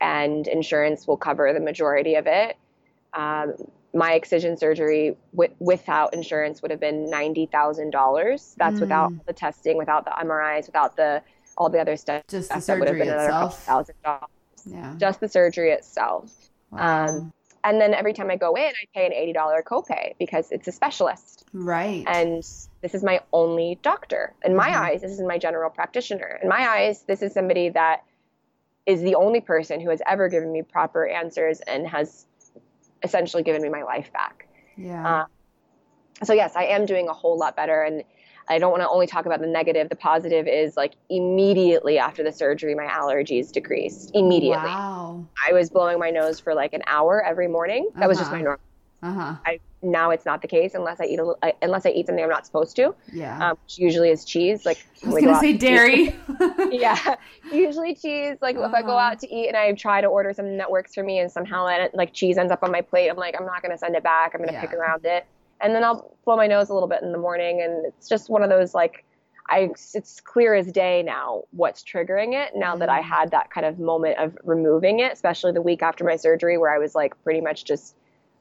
[0.00, 2.56] and insurance will cover the majority of it.
[3.14, 3.54] Um,
[3.94, 8.54] my excision surgery wi- without insurance would have been $90,000.
[8.58, 9.26] That's without Mm.
[9.26, 11.22] the testing, without the MRIs, without the
[11.56, 13.64] all the other stuff Just the that would have surgery been another itself.
[13.64, 14.28] thousand dollars.
[14.66, 14.94] Yeah.
[14.98, 16.32] Just the surgery itself.
[16.70, 17.06] Wow.
[17.08, 17.32] Um,
[17.64, 20.72] and then every time I go in, I pay an $80 copay because it's a
[20.72, 21.44] specialist.
[21.52, 22.04] right.
[22.06, 22.38] And
[22.82, 24.34] this is my only doctor.
[24.44, 24.76] In my Mhm.
[24.80, 26.38] eyes, this is my general practitioner.
[26.42, 28.04] In my eyes, this is somebody that
[28.86, 32.26] is the only person who has ever given me proper answers and has
[33.02, 34.46] essentially given me my life back.
[34.76, 35.22] yeah.
[35.22, 35.26] uh,
[36.24, 37.82] So, yes, I am doing a whole lot better.
[37.82, 38.04] And
[38.48, 39.88] I don't want to only talk about the negative.
[39.88, 44.10] The positive is like immediately after the surgery, my allergies decreased.
[44.14, 44.70] Immediately.
[44.70, 45.26] Wow.
[45.46, 47.88] I was blowing my nose for like an hour every morning.
[47.96, 48.38] That was just Uh-huh.
[48.38, 48.60] my normal.
[49.02, 49.34] Uh huh.
[49.46, 52.30] I, now it's not the case unless I eat a, unless I eat something I'm
[52.30, 53.50] not supposed to, Yeah.
[53.50, 54.64] um, which usually is cheese.
[54.64, 56.16] Like I was when we go gonna say dairy.
[56.70, 56.96] yeah,
[57.52, 58.36] usually cheese.
[58.40, 58.98] Like if I go Uh-huh.
[59.12, 61.66] out to eat and I try to order something that works for me, and somehow
[61.66, 64.02] it, like cheese ends up on my plate, I'm like, I'm not gonna send it
[64.02, 64.32] back.
[64.34, 64.62] I'm gonna Yeah.
[64.62, 65.26] pick around it,
[65.60, 68.30] and then I'll blow my nose a little bit in the morning, and it's just
[68.30, 69.04] one of those like.
[69.48, 73.02] I, it's clear as day now what's triggering it now that I Mm.
[73.02, 76.74] had that kind of moment of removing it, especially the week after my surgery where
[76.74, 77.94] I was like pretty much just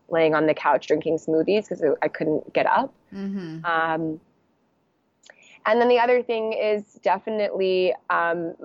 [0.09, 2.91] laying on the couch drinking smoothies because I couldn't get up.
[3.11, 4.19] hmm Um,
[5.65, 8.55] and then the other thing is definitely um,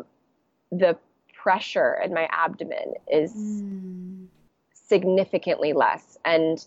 [0.72, 0.96] the
[1.34, 4.28] pressure in my abdomen is Mm.
[4.72, 6.18] significantly less.
[6.24, 6.64] And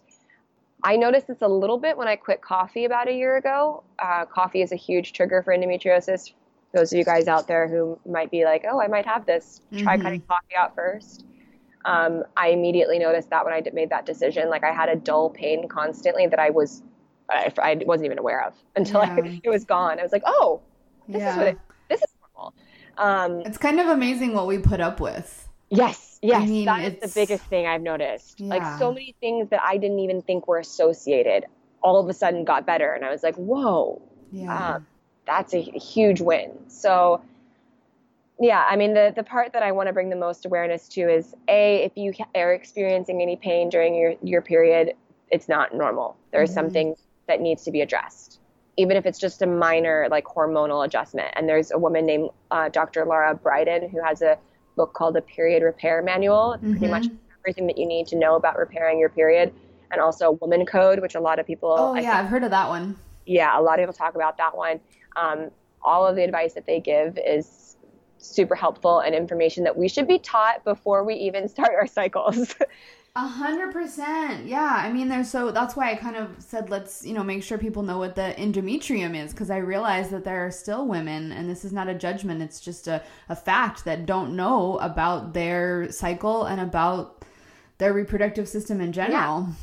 [0.84, 3.84] I noticed this a little bit when I quit coffee about a year ago.
[4.00, 6.34] Uh, coffee is a huge trigger for endometriosis.
[6.74, 9.62] Those of you guys out there who might be like, oh, I might have this,
[9.78, 10.02] try Mhm.
[10.02, 11.26] cutting coffee out first.
[11.86, 14.96] Um, I immediately noticed that when I did, made that decision, like I had a
[14.96, 16.82] dull pain constantly that I was,
[17.30, 19.16] I, I wasn't even aware of until Yeah.
[19.22, 20.00] I, it was gone.
[20.00, 20.62] I was like, oh,
[21.08, 21.32] this yeah.
[21.32, 21.58] is what it,
[21.90, 22.54] this is normal.
[22.98, 25.48] Um, It's kind of amazing what we put up with.
[25.76, 28.40] Yes, yes, mean, that is the biggest thing I've noticed.
[28.40, 28.48] Yeah.
[28.50, 31.46] Like so many things that I didn't even think were associated,
[31.82, 34.02] all of a sudden got better, and I was like, "Whoa,
[34.32, 34.76] Yeah.
[34.76, 34.88] Um,
[35.26, 37.22] that's a huge win." So,
[38.40, 41.02] yeah, I mean, the the part that I want to bring the most awareness to
[41.10, 44.94] is a if you are experiencing any pain during your your period,
[45.32, 46.16] it's not normal.
[46.32, 46.54] There's Mhm.
[46.54, 46.96] something
[47.28, 48.40] that needs to be addressed,
[48.78, 51.30] even if it's just a minor like hormonal adjustment.
[51.36, 53.06] And there's a woman named uh, Dr.
[53.06, 54.38] Laura Briden who has a
[54.76, 56.54] book called the Period Repair Manual.
[56.54, 56.92] It's pretty Mhm.
[56.92, 57.06] much
[57.46, 59.54] everything that you need to know about repairing your period,
[59.92, 62.52] and also Woman Code, which a lot of people, oh I yeah, I've heard of
[62.52, 62.96] that one.
[63.26, 64.80] yeah, a lot of people talk about that one.
[65.16, 65.52] Um,
[65.82, 67.76] all of the advice that they give is
[68.18, 72.56] super helpful and information that we should be taught before we even start our cycles.
[73.16, 74.48] A hundred percent.
[74.48, 74.74] Yeah.
[74.76, 77.60] I mean, there's so that's why I kind of said let's you know make sure
[77.60, 81.48] people know what the endometrium is because I realize that there are still women, and
[81.48, 82.42] this is not a judgment.
[82.42, 87.24] It's just a a fact that don't know about their cycle and about
[87.78, 89.42] their reproductive system in general.
[89.48, 89.54] Yeah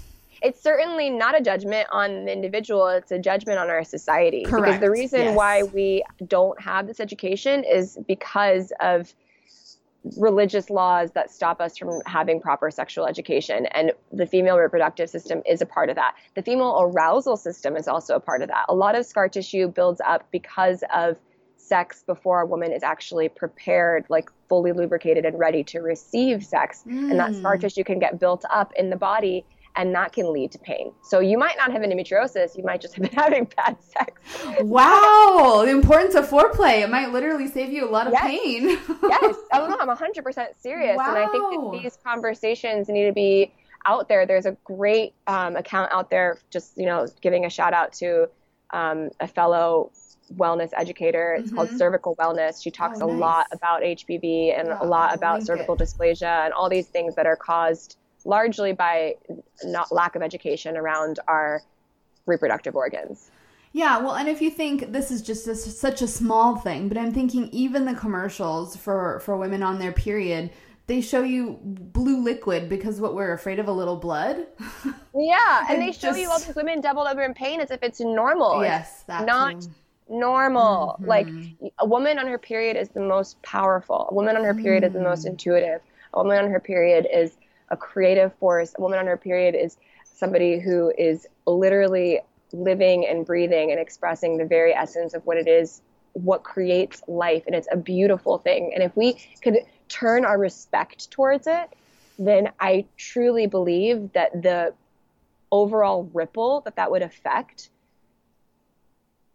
[0.42, 4.64] it's certainly not a judgment on the individual it's a judgment on our society Correct.
[4.64, 5.36] because the reason Yes.
[5.36, 9.12] why we don't have this education is because of
[10.16, 15.42] religious laws that stop us from having proper sexual education and the female reproductive system
[15.46, 18.64] is a part of that the female arousal system is also a part of that
[18.70, 21.18] a lot of scar tissue builds up because of
[21.58, 26.82] sex before a woman is actually prepared like fully lubricated and ready to receive sex
[26.86, 27.60] and that scar Mm.
[27.60, 29.44] tissue can get built up in the body
[29.76, 30.92] and that can lead to pain.
[31.02, 34.20] So you might not have endometriosis, you might just have been having bad sex.
[34.60, 36.82] Wow, the importance of foreplay.
[36.82, 38.22] It might literally save you a lot of Yes.
[38.22, 38.68] pain.
[38.68, 39.36] yes.
[39.52, 40.98] Oh no, I'm 100% serious.
[41.00, 43.52] And I think that these conversations need to be
[43.86, 44.26] out there.
[44.26, 48.28] There's a great um, account out there, just, you know, giving a shout out to
[48.72, 49.90] um, a fellow
[50.36, 51.34] wellness educator.
[51.34, 51.76] It's called Mhm.
[51.78, 52.62] Cervical Wellness.
[52.62, 55.80] She talks Oh, a lot about HPV and a lot about cervical it.
[55.80, 59.16] dysplasia and all these things that are caused largely by
[59.64, 61.62] not lack of education around our
[62.26, 63.30] reproductive organs.
[63.72, 66.98] Yeah, well, and if you think this is just a, such a small thing, but
[66.98, 70.50] I'm thinking even the commercials for for women on their period,
[70.88, 74.46] they show you blue liquid because what we're afraid of a little blood.
[75.12, 77.98] Yeah, and they show you all these women doubled over in pain as if it's
[78.00, 78.62] normal.
[78.62, 79.68] Yes, that not too.
[80.08, 80.96] normal.
[81.00, 81.72] Like Mhm.
[81.80, 84.06] a woman on her period is the most powerful.
[84.10, 85.30] A woman on her period is the most Mm.
[85.30, 85.80] intuitive.
[86.14, 87.36] A woman on her period is
[87.70, 88.74] a creative force.
[88.78, 92.20] A woman on her period is somebody who is literally
[92.52, 97.44] living and breathing and expressing the very essence of what it is, what creates life.
[97.46, 98.72] And it's a beautiful thing.
[98.74, 99.58] And if we could
[99.88, 101.70] turn our respect towards it,
[102.18, 104.74] then I truly believe that the
[105.52, 107.70] overall ripple that that would affect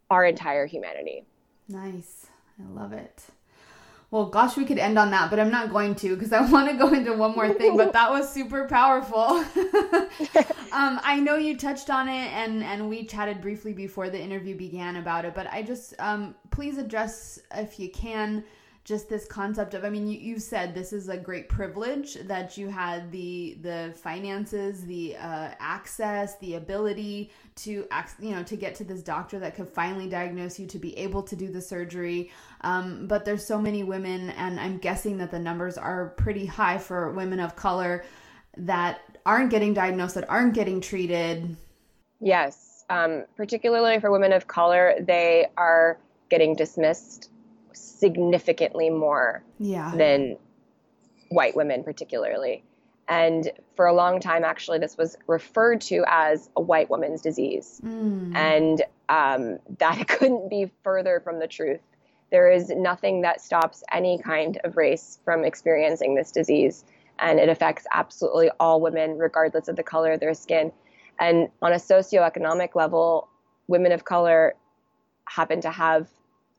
[0.09, 1.25] our entire humanity.
[1.67, 2.27] Nice.
[2.59, 3.25] I love it.
[4.15, 6.69] Well, gosh, we could end on that, but I'm not going to because I want
[6.69, 7.75] to go into one more thing.
[7.75, 9.19] But that was super powerful.
[10.71, 14.55] um, I know you touched on it, and and we chatted briefly before the interview
[14.55, 15.35] began about it.
[15.35, 18.45] But I just um, please address if you can
[18.85, 19.83] just this concept of.
[19.83, 23.93] I mean, you you said this is a great privilege that you had the the
[23.97, 27.85] finances, the uh, access, the ability to
[28.19, 31.23] you know to get to this doctor that could finally diagnose you to be able
[31.23, 32.29] to do the surgery
[32.61, 36.77] um, but there's so many women and i'm guessing that the numbers are pretty high
[36.77, 38.03] for women of color
[38.57, 41.55] that aren't getting diagnosed that aren't getting treated
[42.19, 45.97] Yes, um, particularly for women of color, they are
[46.29, 47.29] getting dismissed
[47.75, 50.37] significantly more yeah than
[51.29, 52.63] white women, particularly.
[53.07, 57.79] And for a long time, actually, this was referred to as a white woman's disease.
[57.83, 58.35] Mm.
[58.35, 61.81] And um, that couldn't be further from the truth.
[62.31, 66.83] There is nothing that stops any kind of race from experiencing this disease.
[67.19, 70.71] And it affects absolutely all women, regardless of the color of their skin.
[71.19, 73.29] And on a socioeconomic level,
[73.67, 74.55] women of color
[75.27, 76.09] happen to have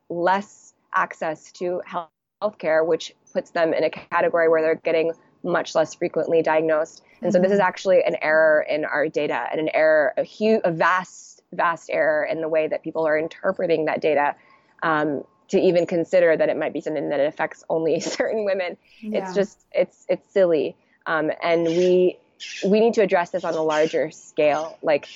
[0.08, 2.10] less access to health
[2.42, 7.02] healthcare, which puts them in a category where they're getting much less frequently diagnosed.
[7.22, 10.60] And so this is actually an error in our data and an error, a huge,
[10.64, 14.34] a vast, vast error in the way that people are interpreting that data.
[14.82, 19.20] Um, to even consider that it might be something that affects only certain women, Yeah.
[19.20, 20.76] it's just it's it's silly.
[21.06, 22.18] Um, and we
[22.66, 24.76] we need to address this on a larger scale.
[24.82, 25.08] Like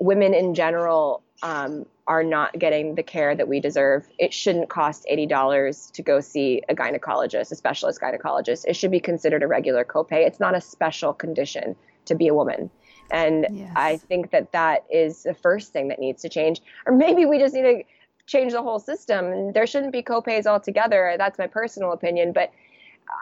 [0.00, 4.08] women in general um, are not getting the care that we deserve.
[4.18, 8.64] It shouldn't cost eighty dollars to go see a gynecologist, a specialist gynecologist.
[8.66, 10.26] It should be considered a regular copay.
[10.26, 12.70] It's not a special condition to be a woman.
[13.10, 13.72] And Yes.
[13.76, 16.60] I think that that is the first thing that needs to change.
[16.86, 17.82] Or maybe we just need to
[18.26, 19.52] change the whole system.
[19.52, 21.14] There shouldn't be copays altogether.
[21.18, 22.32] That's my personal opinion.
[22.32, 22.50] But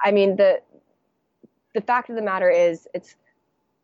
[0.04, 0.60] I mean, the
[1.74, 3.16] the fact of the matter is, it's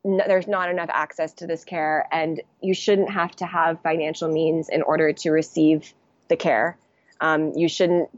[0.05, 4.29] no, there's not enough access to this care, and you shouldn't have to have financial
[4.29, 5.93] means in order to receive
[6.29, 6.77] the care.
[7.21, 8.11] Um, you shouldn't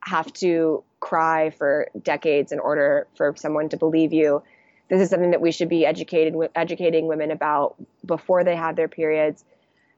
[0.00, 4.42] have to cry for decades in order for someone to believe you.
[4.88, 7.74] This is something that we should be educated educating women about
[8.04, 9.44] before they have their periods,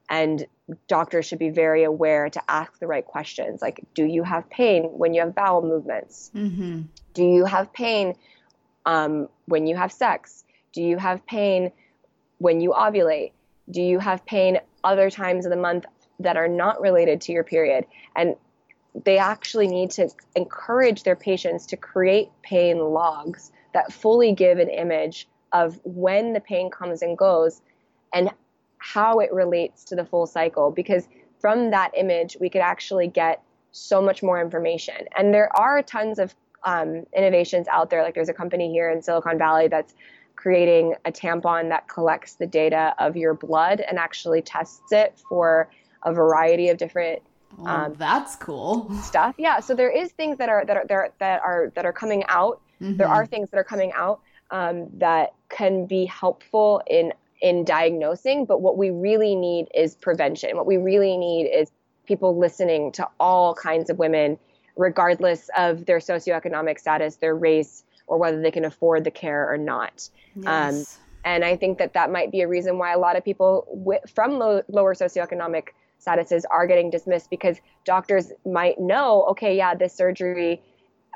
[0.09, 0.47] and
[0.87, 4.83] doctors should be very aware to ask the right questions, like, do you have pain
[4.83, 6.31] when you have bowel movements?
[6.33, 6.81] mm-hmm.
[7.13, 8.15] Do you have pain
[8.85, 10.43] um, when you have sex?
[10.73, 11.71] Do you have pain
[12.37, 13.31] when you ovulate?
[13.71, 15.85] Do you have pain other times of the month
[16.19, 17.85] that are not related to your period?
[18.15, 18.35] And
[19.05, 24.69] they actually need to encourage their patients to create pain logs that fully give an
[24.69, 27.61] image of when the pain comes and goes
[28.13, 28.29] and
[28.77, 31.07] how it relates to the full cycle because
[31.39, 33.41] from that image we could actually get
[33.71, 38.29] so much more information and there are tons of um, innovations out there like there's
[38.29, 39.93] a company here in silicon valley that's
[40.39, 45.69] creating a tampon that collects the data of your blood and actually tests it for
[46.03, 47.21] a variety of different
[47.59, 48.89] oh, um, that's cool.
[49.03, 49.35] stuff.
[49.37, 51.91] Yeah so there is things that are that are that are that are, that are
[51.91, 52.61] coming out.
[52.81, 52.95] Mm-hmm.
[52.95, 54.21] there are things that are coming out
[54.51, 57.11] um, that can be helpful in
[57.41, 60.55] in diagnosing but what we really need is prevention.
[60.55, 61.69] What we really need is
[62.05, 64.39] people listening to all kinds of women
[64.77, 69.57] regardless of their socioeconomic status their race or whether they can afford the care or
[69.57, 70.97] not um, yes.
[70.97, 73.67] um, and i think that that might be a reason why a lot of people
[73.79, 75.69] w- from low, lower socioeconomic
[76.05, 80.61] statuses are getting dismissed because doctors might know okay yeah this surgery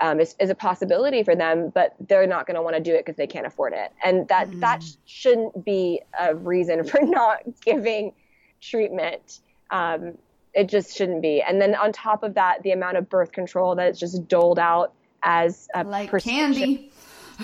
[0.02, 2.94] um, is, is, a possibility for them, but they're not going to want to do
[2.94, 3.92] it because they can't afford it.
[4.04, 4.60] And that mm.
[4.62, 8.14] that shouldn't be a reason for not giving
[8.62, 9.40] treatment.
[9.70, 10.18] Um,
[10.54, 11.42] it just shouldn't be.
[11.42, 14.60] And then on top of that, the amount of birth control that is just doled
[14.60, 14.94] out
[15.24, 16.92] as a like candy,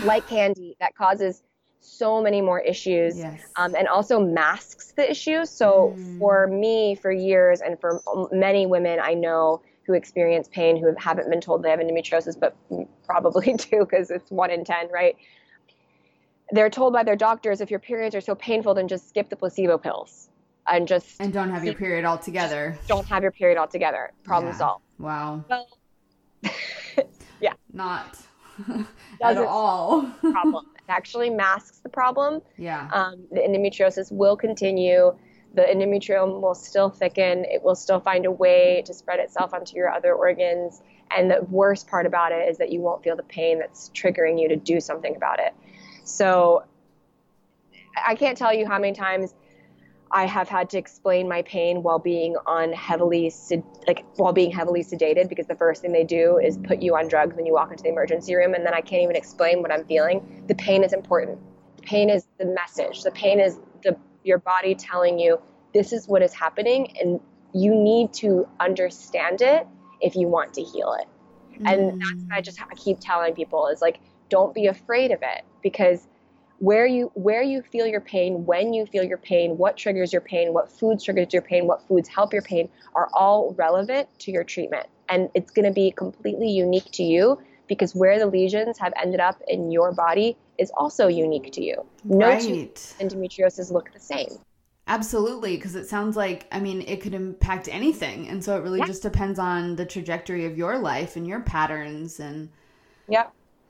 [0.04, 1.44] like candy that causes
[1.80, 3.42] so many more issues yes.
[3.56, 5.46] um, and also masks the issue.
[5.46, 6.20] So mm.
[6.20, 8.02] for me, for years, and for
[8.32, 12.56] many women I know who experience pain who haven't been told they have endometriosis, but
[13.06, 15.16] probably do because it's one in 10, right?
[16.52, 19.36] They're told by their doctors if your periods are so painful, then just skip the
[19.36, 20.30] placebo pills
[20.68, 21.20] and just.
[21.20, 22.78] And don't have your period altogether.
[22.88, 24.12] Don't have your period altogether.
[24.24, 24.58] Problem yeah.
[24.58, 24.84] solved.
[25.00, 25.44] Wow.
[25.50, 25.68] Well,
[27.42, 27.54] yeah.
[27.74, 28.20] Not
[29.24, 30.04] at all.
[30.22, 30.66] problem.
[30.90, 32.42] It actually masks the problem.
[32.58, 32.90] Yeah.
[32.92, 35.14] Um, the endometriosis will continue
[35.54, 37.46] the endometrium will still thicken.
[37.46, 40.82] It will still find a way to spread itself onto your other organs.
[41.12, 44.40] And the worst part about it is that you won't feel the pain that's triggering
[44.40, 45.54] you to do something about it.
[46.04, 46.64] So
[48.06, 49.34] I can't tell you how many times
[50.12, 53.32] I have had to explain my pain while being on heavily
[53.88, 57.08] like while being heavily sedated because the first thing they do is put you on
[57.08, 59.72] drugs when you walk into the emergency room and then I can't even explain what
[59.72, 60.44] I'm feeling.
[60.48, 61.40] The pain is important.
[61.78, 63.04] The pain is the message.
[63.04, 65.40] The pain is the your body telling you
[65.74, 67.20] this is what is happening and
[67.54, 69.68] you need to understand it
[70.02, 71.08] if you want to heal it.
[71.62, 71.72] Mm.
[71.72, 74.00] And that's what I just I keep telling people is like
[74.30, 76.08] don't be afraid of it because
[76.60, 80.22] where you where you feel your pain, when you feel your pain, what triggers your
[80.22, 84.32] pain, what foods triggers your pain, what foods help your pain are all relevant to
[84.32, 84.88] your treatment.
[85.08, 89.20] And it's going to be completely unique to you because where the lesions have ended
[89.20, 91.86] up in your body is also unique to you.
[92.04, 92.42] No right.
[92.42, 94.30] two endometriosis look the same.
[94.88, 98.28] Absolutely, because it sounds like, I mean, it could impact anything.
[98.28, 98.86] And so it really yeah.
[98.86, 102.20] just depends on the trajectory of your life and your patterns.
[102.20, 102.50] And
[103.08, 103.28] yeah,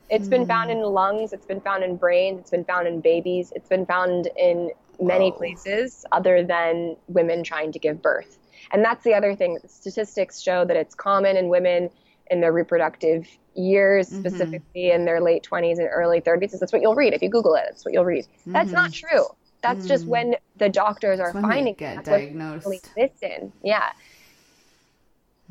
[0.09, 0.31] it's mm.
[0.31, 3.69] been found in lungs, it's been found in brains, it's been found in babies, it's
[3.69, 5.37] been found in many Whoa.
[5.37, 8.37] places other than women trying to give birth.
[8.71, 9.57] And that's the other thing.
[9.67, 11.89] Statistics show that it's common in women
[12.29, 14.19] in their reproductive years, mm-hmm.
[14.19, 16.59] specifically in their late 20s and early 30s.
[16.59, 17.13] That's what you'll read.
[17.13, 18.25] If you Google it, that's what you'll read.
[18.25, 18.53] Mm-hmm.
[18.53, 19.07] That's not mm-hmm.
[19.07, 19.25] true.
[19.61, 19.87] That's mm-hmm.
[19.87, 20.09] just mm.
[20.09, 22.67] when the doctors are finding get diagnosed.
[22.95, 23.51] listen.
[23.61, 23.89] Yeah.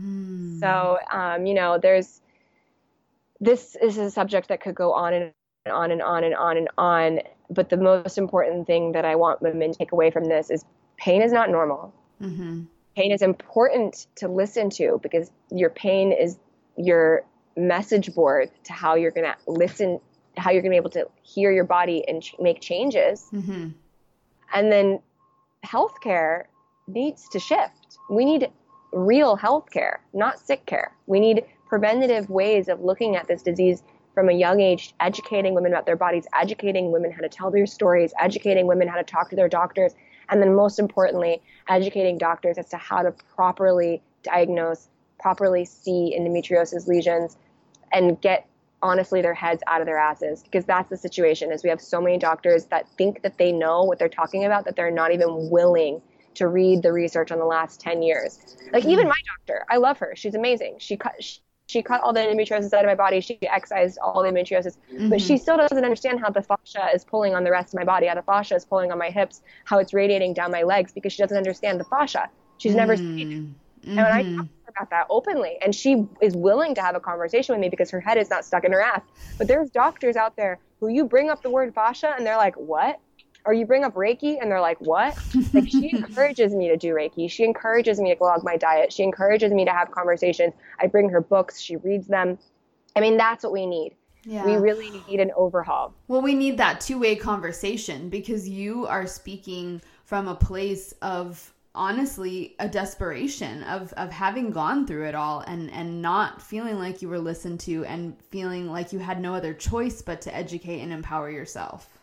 [0.01, 0.61] Mm.
[0.61, 2.21] So, um, you know, there's
[3.41, 5.33] this is a subject that could go on and
[5.71, 7.21] on and on and on and on.
[7.51, 10.65] But the most important thing that I want women to take away from this is
[10.97, 11.95] pain is not normal.
[12.21, 12.65] Mm-hmm.
[12.97, 16.39] Pain is important to listen to because your pain is
[16.77, 17.25] your
[17.57, 20.01] message board to how you're going to listen,
[20.37, 23.27] how you're going to be able to hear your body and ch- make changes.
[23.33, 23.69] Mm-hmm.
[24.53, 25.01] And then
[25.65, 26.45] healthcare
[26.87, 27.99] needs to shift.
[28.11, 28.51] We need
[28.93, 30.93] real healthcare, not sick care.
[31.07, 33.83] We need preventative ways of looking at this disease
[34.15, 37.67] from a young age, educating women about their bodies, educating women how to tell their
[37.67, 39.95] stories, educating women how to talk to their doctors,
[40.29, 44.89] and then most importantly, educating doctors as to how to properly diagnose,
[45.21, 47.37] properly see endometriosis lesions,
[47.93, 48.47] and get
[48.83, 52.01] honestly their heads out of their asses because that's the situation is we have so
[52.01, 55.51] many doctors that think that they know what they're talking about that they're not even
[55.51, 56.01] willing
[56.35, 58.57] to read the research on the last 10 years.
[58.73, 60.15] Like even my doctor i love her.
[60.15, 60.77] She's amazing.
[60.79, 64.23] She cut she, she cut all the endometriosis out of my body she excised all
[64.23, 65.09] the endometriosis mm-hmm.
[65.09, 67.85] but she still doesn't understand how the fascia is pulling on the rest of my
[67.85, 70.93] body how the fascia is pulling on my hips how it's radiating down my legs
[70.93, 72.79] because she doesn't understand the fascia she's mm-hmm.
[72.79, 73.99] never seen it Mm-hmm.
[73.99, 77.61] And I talk about that openly, and she is willing to have a conversation with
[77.61, 79.03] me because her head is not stuck in her ass.
[79.39, 82.57] But there's doctors out there who you bring up the word fascia, and they're like,
[82.57, 83.01] "What?
[83.49, 85.19] Or you bring up Reiki and they're like, what?
[85.55, 87.31] like she encourages me to do Reiki.
[87.31, 88.93] She encourages me to log my diet.
[88.93, 90.53] She encourages me to have conversations.
[90.79, 91.59] I bring her books.
[91.59, 92.39] She reads them.
[92.95, 93.95] I mean, that's what we need.
[94.25, 94.45] Yeah.
[94.45, 95.95] We really need an overhaul.
[96.09, 101.55] Well, we need that two way conversation because you are speaking from a place of
[101.75, 107.01] honestly a desperation of of having gone through it all and and not feeling like
[107.01, 110.81] you were listened to and feeling like you had no other choice but to educate
[110.81, 111.98] and empower yourself.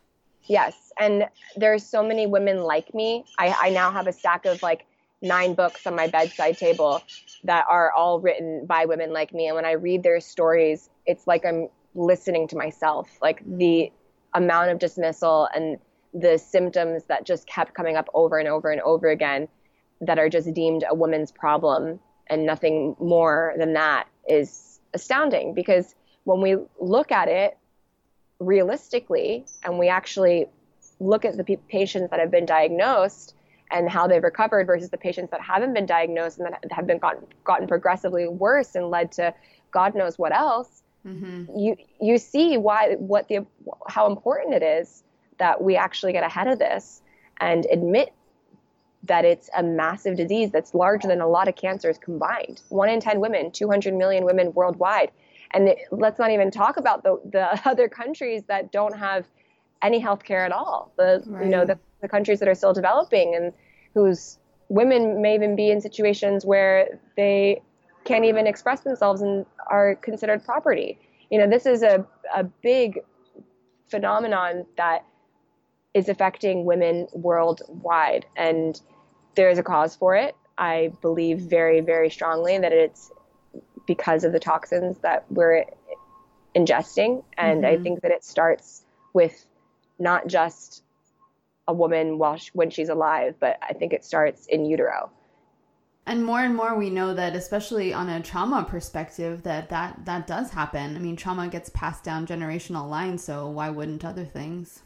[0.47, 3.25] Yes, and there's so many women like me.
[3.37, 4.85] I, I now have a stack of like
[5.21, 7.01] nine books on my bedside table
[7.43, 9.47] that are all written by women like me.
[9.47, 13.09] And when I read their stories, it's like I'm listening to myself.
[13.21, 13.91] Like the
[14.33, 15.79] amount of dismissal and
[16.13, 19.47] the symptoms that just kept coming up over and over and over again
[20.01, 25.95] that are just deemed a woman's problem and nothing more than that is astounding because
[26.23, 27.57] when we look at it
[28.39, 30.47] realistically and we actually
[30.99, 33.35] look at the p- patients that have been diagnosed
[33.71, 36.99] and how they've recovered versus the patients that haven't been diagnosed and that have been
[36.99, 39.33] gotten, gotten progressively worse and led to
[39.71, 41.57] God knows what else, mm-hmm.
[41.57, 43.45] you you see why what the
[43.87, 45.03] how important it is
[45.37, 47.01] that we actually get ahead of this
[47.41, 48.13] and admit
[49.03, 52.61] that it's a massive disease that's larger than a lot of cancers combined.
[52.69, 55.11] One in 10 women, 200 million women worldwide.
[55.55, 59.25] And it, let's not even talk about the, the other countries that don't have
[59.81, 60.91] any health care at all.
[60.97, 61.45] The, right.
[61.45, 63.53] you know, the, the countries that are still developing and
[63.93, 64.37] whose
[64.69, 67.61] women may even be in situations where they
[68.03, 70.99] can't even express themselves and are considered property.
[71.31, 72.99] You know, this is a, a big
[73.87, 75.05] phenomenon that
[75.93, 78.25] is affecting women worldwide.
[78.35, 78.79] And
[79.35, 80.35] there is a cause for it.
[80.57, 83.11] I believe very, very strongly that it's
[83.85, 85.65] because of the toxins that we're
[86.55, 87.23] ingesting.
[87.37, 87.79] And mm-hmm.
[87.79, 89.45] I think that it starts with
[89.99, 90.83] not just
[91.67, 95.11] a woman while she, when she's alive, but I think it starts in utero.
[96.07, 100.27] And more and more we know that especially on a trauma perspective that that that
[100.27, 100.95] does happen.
[100.95, 104.83] I mean, trauma gets passed down generational lines, so why wouldn't other things?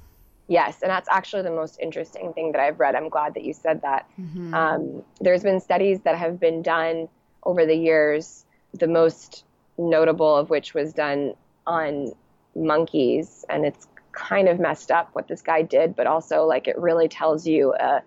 [0.47, 2.95] Yes, and that's actually the most interesting thing that I've read.
[2.95, 4.09] I'm glad that you said that.
[4.19, 4.53] Mm-hmm.
[4.53, 7.09] Um, there's been studies that have been done
[7.43, 9.43] over the years, the most
[9.77, 11.33] notable of which was done
[11.65, 12.11] on
[12.55, 16.77] monkeys, and it's kind of messed up what this guy did, but also like it
[16.77, 18.01] really tells you a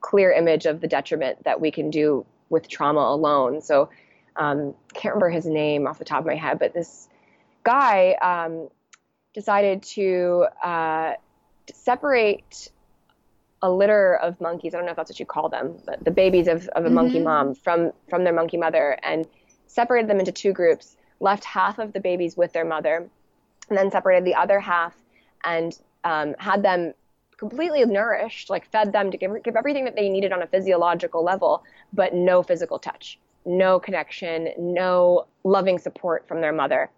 [0.00, 3.60] clear image of the detriment that we can do with trauma alone.
[3.60, 3.90] So,
[4.36, 7.08] um, can't remember his name off the top of my head, but this
[7.64, 8.68] guy um,
[9.34, 11.14] decided to uh,
[11.72, 12.70] separate
[13.60, 14.74] a litter of monkeys.
[14.74, 16.86] I don't know if that's what you call them, but the babies of, of a
[16.86, 16.94] mm-hmm.
[16.94, 19.26] monkey mom from from their monkey mother, and
[19.68, 20.96] separated them into two groups.
[21.20, 23.08] Left half of the babies with their mother,
[23.68, 24.94] and then separated the other half
[25.44, 26.94] and um, had them
[27.36, 31.22] completely nourished, like fed them to give give everything that they needed on a physiological
[31.22, 31.62] level,
[31.92, 36.90] but no physical touch, no connection, no loving support from their mother.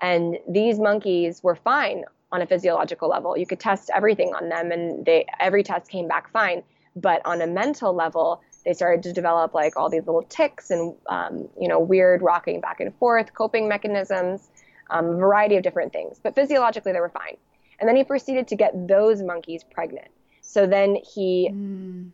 [0.00, 3.36] And these monkeys were fine on a physiological level.
[3.36, 6.62] You could test everything on them, and they every test came back fine.
[6.96, 10.94] But on a mental level, they started to develop like all these little tics and
[11.08, 14.48] um, you know weird rocking back and forth coping mechanisms,
[14.90, 16.20] um, a variety of different things.
[16.22, 17.36] But physiologically, they were fine.
[17.78, 20.08] And then he proceeded to get those monkeys pregnant.
[20.42, 22.10] So then he mm.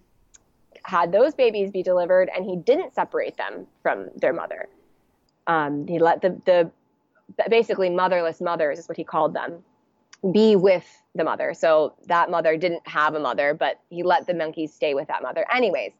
[0.84, 4.68] had those babies be delivered, and he didn't separate them from their mother.
[5.46, 6.70] Um, he let the the
[7.50, 9.64] basically motherless mothers is what he called them
[10.32, 10.84] be with
[11.14, 11.54] the mother.
[11.54, 15.22] So that mother didn't have a mother, but he let the monkeys stay with that
[15.22, 15.46] mother.
[15.52, 15.92] Anyways,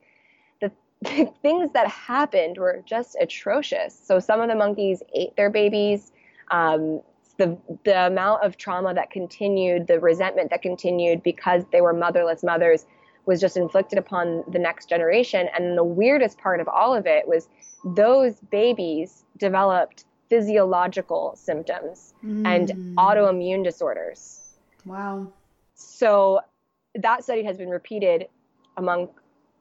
[1.02, 3.98] the, things that happened were just atrocious.
[4.04, 6.12] So some of the monkeys ate their babies.
[6.50, 7.02] Um,
[7.38, 12.42] the the amount of trauma that continued, the resentment that continued because they were motherless
[12.42, 12.86] mothers
[13.26, 15.48] was just inflicted upon the next generation.
[15.54, 17.48] And the weirdest part of all of it was
[17.84, 22.46] those babies developed physiological symptoms mm.
[22.46, 24.54] and autoimmune disorders.
[24.84, 25.32] Wow.
[25.74, 26.40] So
[26.94, 28.28] that study has been repeated
[28.76, 29.08] among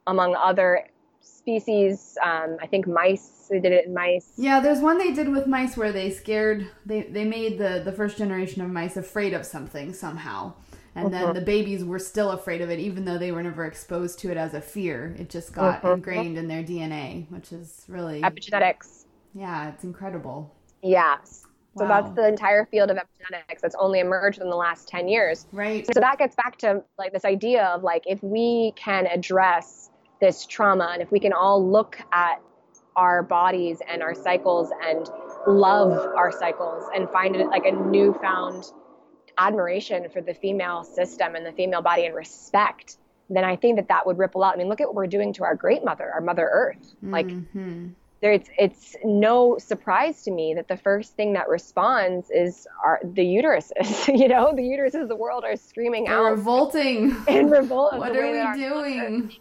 [0.08, 0.86] among other
[1.26, 2.18] species.
[2.24, 3.48] Um, I think mice.
[3.50, 4.34] They did it in mice.
[4.38, 6.70] Yeah, there's one they did with mice where they scared.
[6.86, 10.54] They they made the the first generation of mice afraid of something somehow.
[10.98, 11.34] And then uh-huh.
[11.34, 14.38] the babies were still afraid of it, even though they were never exposed to it
[14.38, 15.14] as a fear.
[15.20, 15.96] It just got uh-huh.
[15.96, 19.06] ingrained in their DNA, which is really epigenetics.
[19.34, 20.56] Yeah, it's incredible.
[20.82, 21.46] Yes.
[21.78, 22.02] So wow.
[22.02, 25.46] that's the entire field of epigenetics that's only emerged in the last 10 years.
[25.52, 25.86] Right.
[25.94, 29.90] So that gets back to like this idea of like if we can address
[30.22, 32.42] this trauma and if we can all look at
[32.96, 35.10] our bodies and our cycles and
[35.48, 38.66] love our cycles and find it like a newfound
[39.38, 42.98] admiration for the female system and the female body and respect,
[43.30, 44.54] then I think that that would ripple out.
[44.54, 46.96] I mean, look at what we're doing to our great mother, our Mother Earth.
[47.02, 47.90] Like, mm-hmm.
[48.22, 53.00] there, it's it's no surprise to me that the first thing that responds is our
[53.04, 54.08] the uteruses.
[54.20, 57.98] you know, the uteruses of the world are screaming They're out, revolting, in revolt.
[57.98, 59.34] what are we doing?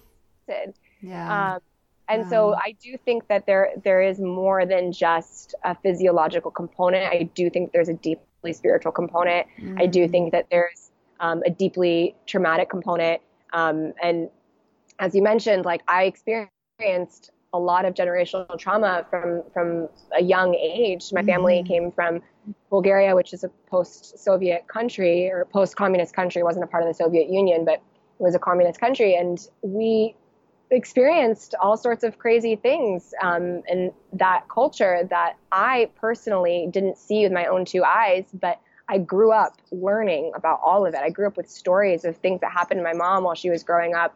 [1.01, 1.55] Yeah.
[1.55, 1.61] Um,
[2.09, 7.13] and so I do think that there there is more than just a physiological component.
[7.13, 9.47] I do think there's a deeply spiritual component.
[9.59, 9.79] Mm-hmm.
[9.79, 10.11] I do mm.
[10.11, 10.91] think that there's
[11.21, 13.23] um, a deeply traumatic component.
[13.53, 14.29] Um, and
[14.99, 20.55] as you mentioned, like I experienced a lot of generational trauma from from a young
[20.55, 21.11] age.
[21.13, 21.73] My family mm-hmm.
[21.73, 22.21] came from
[22.69, 26.41] Bulgaria, which is a post-Soviet country or post-communist country.
[26.41, 29.39] It wasn't a part of the Soviet Union, but it was a communist country, and
[29.63, 30.15] we
[30.71, 37.23] experienced all sorts of crazy things um, in that culture that I personally didn't see
[37.23, 41.01] with my own two eyes, but I grew up learning about all of it.
[41.01, 43.63] I grew up with stories of things that happened to my mom while she was
[43.63, 44.15] growing up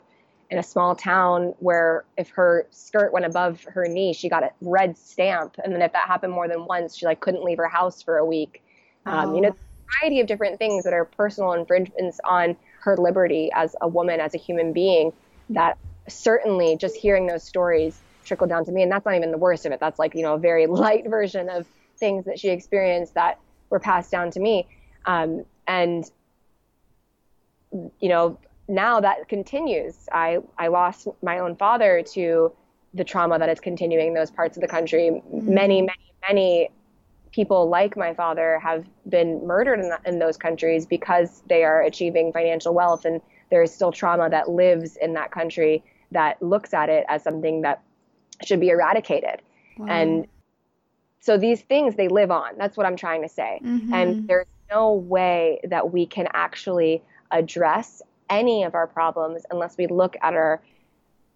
[0.51, 4.51] in a small town where if her skirt went above her knee, she got a
[4.61, 5.57] red stamp.
[5.63, 8.19] And then if that happened more than once, she like couldn't leave her house for
[8.19, 8.63] a week.
[9.07, 9.13] Oh.
[9.13, 9.53] Um, you know, oh.
[9.53, 14.21] a variety of different things that are personal infringements on her liberty as a woman,
[14.21, 15.13] as a human being
[15.51, 15.79] that
[16.09, 18.83] certainly just hearing those stories trickle down to me.
[18.83, 19.81] And that's not even the worst of it.
[19.81, 23.39] That's like, you know, a very light version of things that she experienced that
[23.71, 24.67] were passed down to me.
[25.07, 26.11] Um, and,
[27.73, 28.39] you know,
[28.69, 30.09] now that continues.
[30.13, 32.53] I, I lost my own father to
[32.95, 35.11] the trauma that is continuing in those parts of the country.
[35.11, 35.55] Mm-hmm.
[35.55, 36.71] Many, many, many
[37.31, 41.83] people like my father have been murdered in, the, in those countries because they are
[41.83, 45.83] achieving financial wealth and there is still trauma that lives in that country
[46.13, 47.83] that looks at it as something that
[48.45, 49.43] should be eradicated.
[49.77, 49.87] Wow.
[49.89, 50.27] And
[51.21, 52.57] so these things they live on.
[52.57, 53.61] That's what I'm trying to say.
[53.63, 53.93] Mm-hmm.
[53.93, 59.87] And there's no way that we can actually address any of our problems unless we
[59.87, 60.63] look at our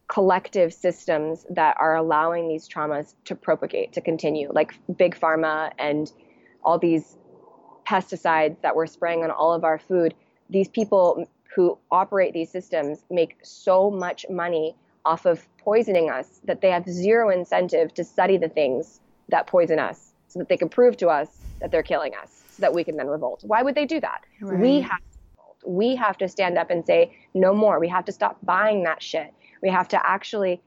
[0.09, 6.13] collective systems that are allowing these traumas to propagate, to continue, like big pharma and
[6.63, 7.17] all these
[7.87, 10.15] pesticides that we're spraying on all of our food.
[10.51, 14.75] These people who operate these systems make so much money
[15.05, 19.79] off of poisoning us that they have zero incentive to study the things that poison
[19.79, 21.29] us so that they can prove to us
[21.61, 23.43] that they're killing us so that we can then revolt.
[23.47, 24.23] Why would they do that?
[24.41, 24.61] Right.
[24.61, 25.57] We have to revolt.
[25.67, 27.79] We have to stand up and say no more.
[27.79, 29.33] We have to stop buying that shit.
[29.63, 30.61] We have to actually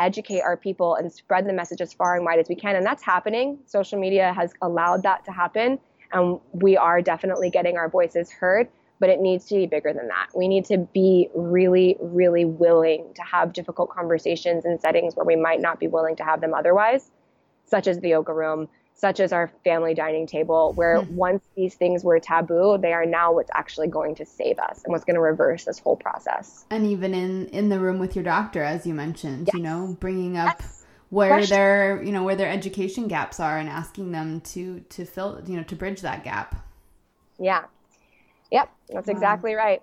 [0.00, 2.76] educate our people and spread the message as far and wide as we can.
[2.76, 3.58] And that's happening.
[3.66, 5.78] Social media has allowed that to happen.
[6.12, 8.68] And we are definitely getting our voices heard
[9.02, 10.28] but it needs to be bigger than that.
[10.32, 15.34] We need to be really, really willing to have difficult conversations in settings where we
[15.34, 17.10] might not be willing to have them otherwise,
[17.64, 21.16] such as the yoga room, such as our family dining table, where mm-hmm.
[21.16, 24.92] once these things were taboo, they are now what's actually going to save us and
[24.92, 26.64] what's going to reverse this whole process.
[26.70, 29.54] And even in in the room with your doctor, as you mentioned, yes.
[29.54, 30.58] you know, bringing up.
[30.60, 30.78] Yes.
[31.10, 31.56] Where Question.
[31.56, 35.56] their, you know, where their education gaps are, and asking them to to fill, you
[35.56, 36.64] know, to bridge that gap.
[37.38, 37.64] Yeah,
[38.52, 39.12] Yep, that's wow.
[39.12, 39.82] exactly right.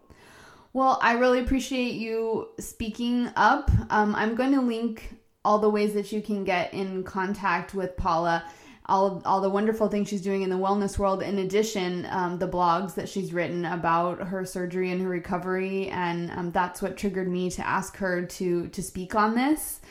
[0.72, 3.72] Well, I really appreciate you speaking up.
[3.90, 7.98] Um, I'm going to link all the ways that you can get in contact with
[7.98, 8.46] Paula,
[8.86, 11.24] all all the wonderful things she's doing in the wellness world.
[11.24, 16.30] In addition, um, the blogs that she's written about her surgery and her recovery, and
[16.32, 19.82] um, that's what triggered me to ask her to to speak on this.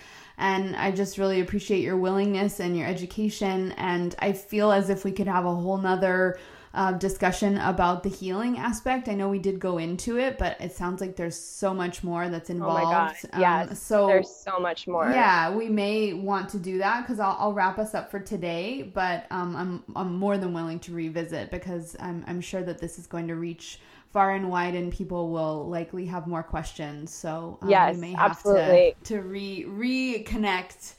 [0.40, 3.72] And I just really appreciate your willingness and your education.
[3.72, 6.38] And I feel as if we could have a whole nother
[6.74, 9.08] uh, discussion about the healing aspect.
[9.08, 12.28] I know we did go into it, but it sounds like there's so much more
[12.28, 12.82] that's involved.
[12.82, 13.16] Oh my god!
[13.32, 15.10] Um, yes, so there's so much more.
[15.10, 18.82] Yeah, we may want to do that because I'll, I'll, wrap us up for today.
[18.82, 22.98] But um, I'm I'm more than willing to revisit because I'm I'm sure that this
[22.98, 23.80] is going to reach
[24.12, 28.12] far and wide and people will likely have more questions so um, yes, we may
[28.12, 28.96] have absolutely.
[29.04, 30.94] to, to re reconnect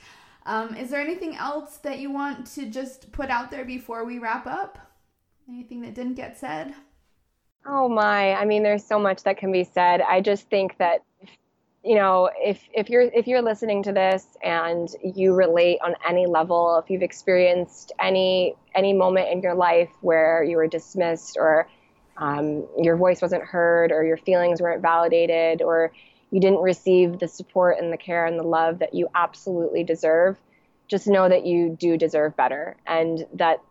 [0.46, 4.20] um, is there anything else that you want to just put out there before we
[4.20, 4.89] wrap up
[5.50, 6.76] Anything that didn't get said?
[7.66, 10.00] Oh my, I mean there's so much that can be said.
[10.00, 11.04] I just think that
[11.84, 16.28] you know, if if you're if you're listening to this and you relate on any
[16.28, 21.68] level, if you've experienced any any moment in your life where you were dismissed or
[22.18, 25.92] um, your voice wasn't heard or your feelings weren't validated or
[26.30, 30.38] you didn't receive the support and the care and the love that you absolutely deserve,
[30.88, 33.64] just know that you do deserve better and that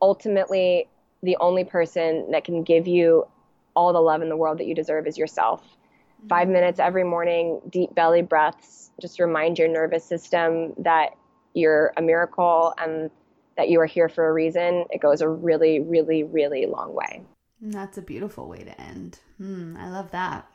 [0.00, 0.88] ultimately
[1.22, 3.26] the only person that can give you
[3.74, 5.62] all the love in the world that you deserve is yourself.
[5.62, 6.28] Mm-hmm.
[6.28, 11.10] Five minutes every morning, deep belly breaths, just remind your nervous system that
[11.54, 13.10] you're a miracle and
[13.56, 14.84] that you are here for a reason.
[14.90, 17.22] It goes a really, really, really long way.
[17.60, 19.20] That's a beautiful way to end.
[19.38, 20.48] Hmm, I love that.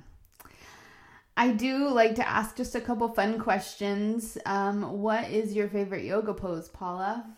[1.38, 4.38] I do like to ask just a couple fun questions.
[4.46, 7.37] Um, what is your favorite yoga pose, Paula?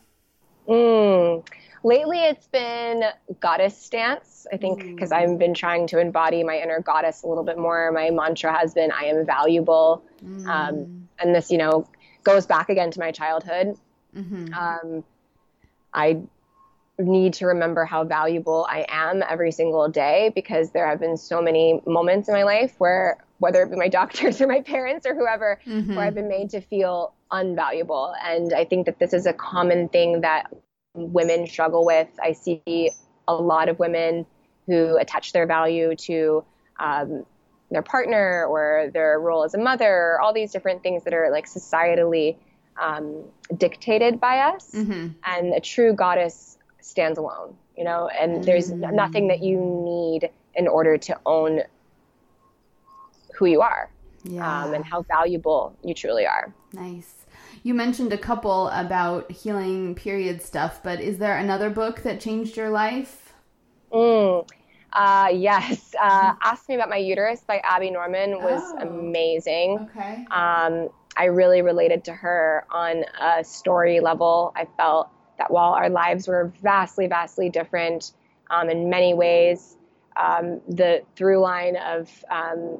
[0.70, 1.45] Mm.
[1.84, 3.03] Lately, it's been
[3.39, 4.45] goddess stance.
[4.51, 7.91] I think because I've been trying to embody my inner goddess a little bit more.
[7.91, 10.45] My mantra has been "I am valuable," mm.
[10.45, 11.88] um, and this, you know,
[12.24, 13.78] goes back again to my childhood.
[14.15, 14.53] Mm-hmm.
[14.53, 15.03] Um,
[15.93, 16.22] I
[16.97, 21.41] need to remember how valuable I am every single day because there have been so
[21.41, 25.15] many moments in my life where, whether it be my doctors or my parents or
[25.15, 25.95] whoever, mm-hmm.
[25.95, 28.13] where I've been made to feel unvaluable.
[28.23, 30.51] And I think that this is a common thing that
[30.93, 32.07] women struggle with.
[32.21, 32.91] I see
[33.27, 34.25] a lot of women
[34.65, 36.43] who attach their value to
[36.80, 37.25] um,
[37.71, 41.30] their partner or their role as a mother, or all these different things that are
[41.32, 42.38] like societally
[42.82, 43.23] um,
[43.55, 44.71] dictated by us.
[44.71, 45.09] Mm-hmm.
[45.25, 48.93] And a true goddess stands alone, you know, and there's mm.
[48.93, 51.61] nothing that you need in order to own
[53.36, 53.89] who you are
[54.23, 54.63] yeah.
[54.63, 56.53] um, and how valuable you truly are.
[56.73, 57.13] Nice.
[57.64, 62.55] You mentioned a couple about healing period stuff, but is there another book that changed
[62.55, 63.34] your life?
[63.91, 64.47] Mm,
[64.93, 65.93] uh, yes.
[65.99, 68.88] Uh, Ask Me About My Uterus by Abby Norman was oh.
[68.88, 69.89] amazing.
[69.89, 70.26] Okay.
[70.32, 74.53] Um, I really related to her on a story level.
[74.55, 78.14] I felt that while our lives were vastly, vastly different
[78.49, 79.76] um, in many ways,
[80.16, 82.80] um, the through line of um,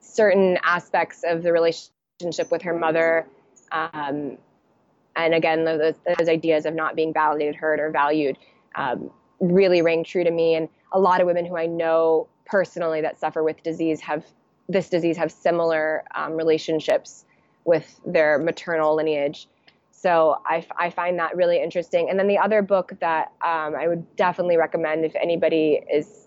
[0.00, 3.26] certain aspects of the relationship with her mother,
[3.70, 4.38] um,
[5.14, 8.36] and again, those, those, ideas of not being validated, heard, or valued
[8.74, 10.56] um, really rang true to me.
[10.56, 14.24] And a lot of women who I know personally that suffer with disease have
[14.68, 17.24] this disease have similar um, relationships
[17.64, 19.46] with their maternal lineage.
[19.92, 22.10] So I, I find that really interesting.
[22.10, 26.26] And then the other book that um, I would definitely recommend if anybody is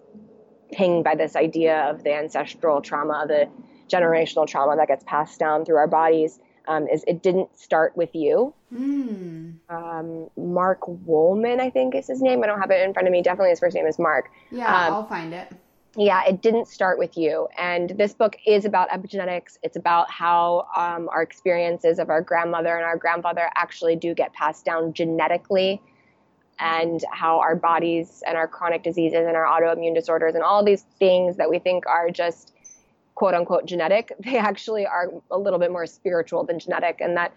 [0.72, 3.50] pinged by this idea of the ancestral trauma, the
[3.92, 8.14] generational trauma that gets passed down through our bodies, um, is It Didn't Start With
[8.14, 8.54] You.
[8.74, 9.56] Mm.
[9.70, 12.44] Um, Mark Woolman, I think is his name.
[12.44, 13.22] I don't have it in front of me.
[13.22, 14.30] Definitely his first name is Mark.
[14.52, 15.52] Yeah, um, I'll find it
[15.98, 17.48] yeah, it didn't start with you.
[17.58, 19.58] And this book is about epigenetics.
[19.62, 24.34] It's about how um, our experiences of our grandmother and our grandfather actually do get
[24.34, 25.82] passed down genetically,
[26.60, 30.84] and how our bodies and our chronic diseases and our autoimmune disorders and all these
[31.00, 32.54] things that we think are just
[33.22, 37.00] quote unquote genetic, they actually are a little bit more spiritual than genetic.
[37.02, 37.32] And that,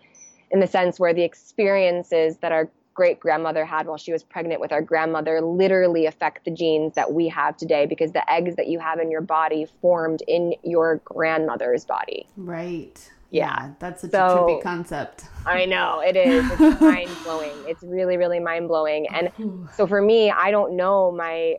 [0.50, 4.62] in the sense where the experiences that our great grandmother had while she was pregnant
[4.62, 8.68] with our grandmother literally affect the genes that we have today because the eggs that
[8.68, 12.26] you have in your body formed in your grandmother's body.
[12.38, 13.10] Right.
[13.30, 13.72] Yeah.
[13.78, 15.24] that's such so, a trippy concept.
[15.44, 16.50] I know it is.
[16.52, 17.52] It's mind blowing.
[17.66, 19.06] It's really, really mind blowing.
[19.08, 19.30] And
[19.74, 21.56] so for me, I don't know my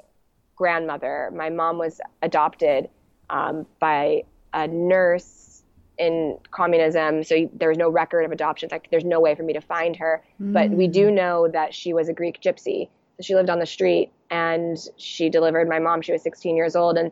[0.55, 1.29] grandmother.
[1.35, 2.89] My mom was adopted
[3.29, 4.23] um, by
[4.53, 5.63] a nurse
[5.97, 8.71] in communism, so there was no record of adoptions.
[8.71, 10.23] Like, there's no way for me to find her.
[10.41, 10.53] Mm.
[10.53, 11.13] But we do mm.
[11.13, 12.89] know that she was a Greek gypsy.
[13.17, 16.01] So she lived on the street and she delivered my mom.
[16.01, 17.11] She was 16 years old, and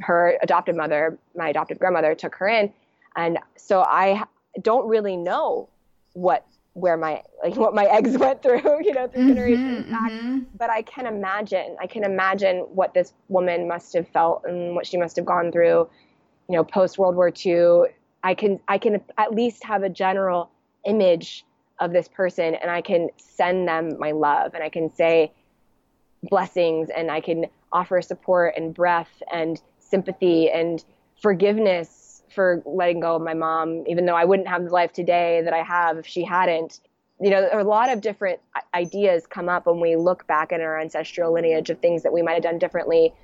[0.00, 2.72] her adopted mother, my adopted grandmother, took her in.
[3.16, 4.24] And so I
[4.60, 5.68] don't really know
[6.12, 10.12] what where my like what my eggs went through, you know, through mm-hmm, generations back.
[10.12, 10.38] Mm-hmm.
[10.58, 14.86] But I can imagine, I can imagine what this woman must have felt and what
[14.86, 15.88] she must have gone through,
[16.48, 17.90] you know, post World War II,
[18.22, 20.50] I can I can at least have a general
[20.86, 21.44] image
[21.80, 25.32] of this person and I can send them my love and I can say
[26.22, 30.82] blessings and I can offer support and breath and sympathy and
[31.20, 35.42] forgiveness for letting go of my mom even though I wouldn't have the life today
[35.42, 36.80] that I have if she hadn't
[37.20, 38.40] you know a lot of different
[38.74, 42.22] ideas come up when we look back at our ancestral lineage of things that we
[42.22, 43.14] might have done differently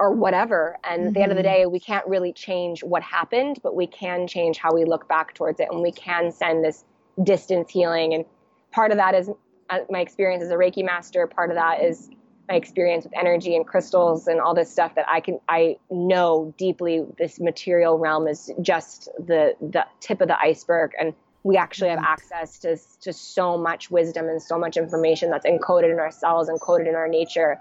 [0.00, 0.78] or whatever.
[0.82, 1.08] And mm-hmm.
[1.08, 1.62] at the end of the mm-hmm.
[1.62, 5.34] day, we can't really change what happened, but we can change how we look back
[5.34, 5.68] towards it.
[5.70, 6.84] And we can send this
[7.22, 8.14] distance healing.
[8.14, 8.24] And
[8.72, 9.30] part of that is
[9.68, 11.26] uh, my experience as a Reiki master.
[11.26, 12.10] Part of that is
[12.50, 16.52] my experience with energy and crystals and all this stuff that I can, I know
[16.58, 20.90] deeply this material realm is just the, the tip of the iceberg.
[20.98, 25.46] And we actually have access to, to so much wisdom and so much information that's
[25.46, 27.58] encoded in our cells, encoded in our nature.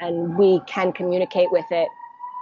[0.00, 1.88] And we can communicate with it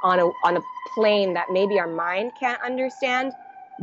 [0.04, 0.60] on a on a
[0.94, 3.32] plane that maybe our mind can't understand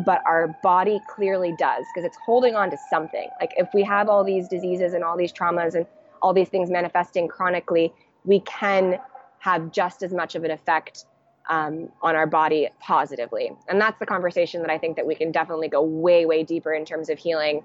[0.06, 3.30] but our body clearly does because it's holding on to something.
[3.40, 5.86] Like if we have all these diseases and all these traumas and
[6.22, 7.94] all these things manifesting chronically
[8.26, 9.00] we can
[9.40, 11.06] have just as much of an effect
[11.50, 15.32] um, on our body positively and that's the conversation that i think that we can
[15.32, 17.64] definitely go way way deeper in terms of healing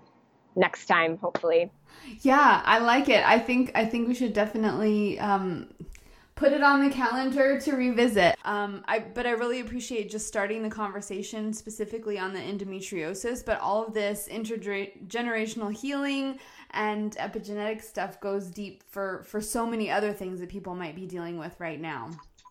[0.57, 1.71] next time, hopefully.
[2.21, 3.25] Yeah, I like it.
[3.25, 5.69] I think I think we should definitely um,
[6.35, 8.37] put it on the calendar to revisit.
[8.45, 13.61] Um, I but I really appreciate just starting the conversation specifically on the endometriosis, but
[13.61, 16.39] all of this intergenerational healing
[16.73, 21.07] and epigenetic stuff goes deep for for so many other things that people might be
[21.07, 22.11] dealing with right now.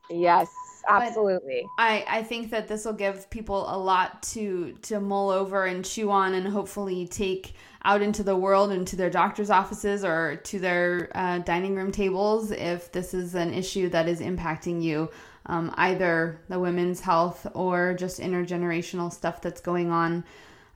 [0.09, 0.49] Yes,
[0.87, 1.65] absolutely.
[1.77, 5.65] But I I think that this will give people a lot to to mull over
[5.65, 7.53] and chew on and hopefully take
[7.85, 11.91] out into the world and to their doctor's offices or to their uh, dining room
[11.91, 15.09] tables if this is an issue that is impacting you
[15.45, 20.23] um, either the women's health or just intergenerational stuff that's going on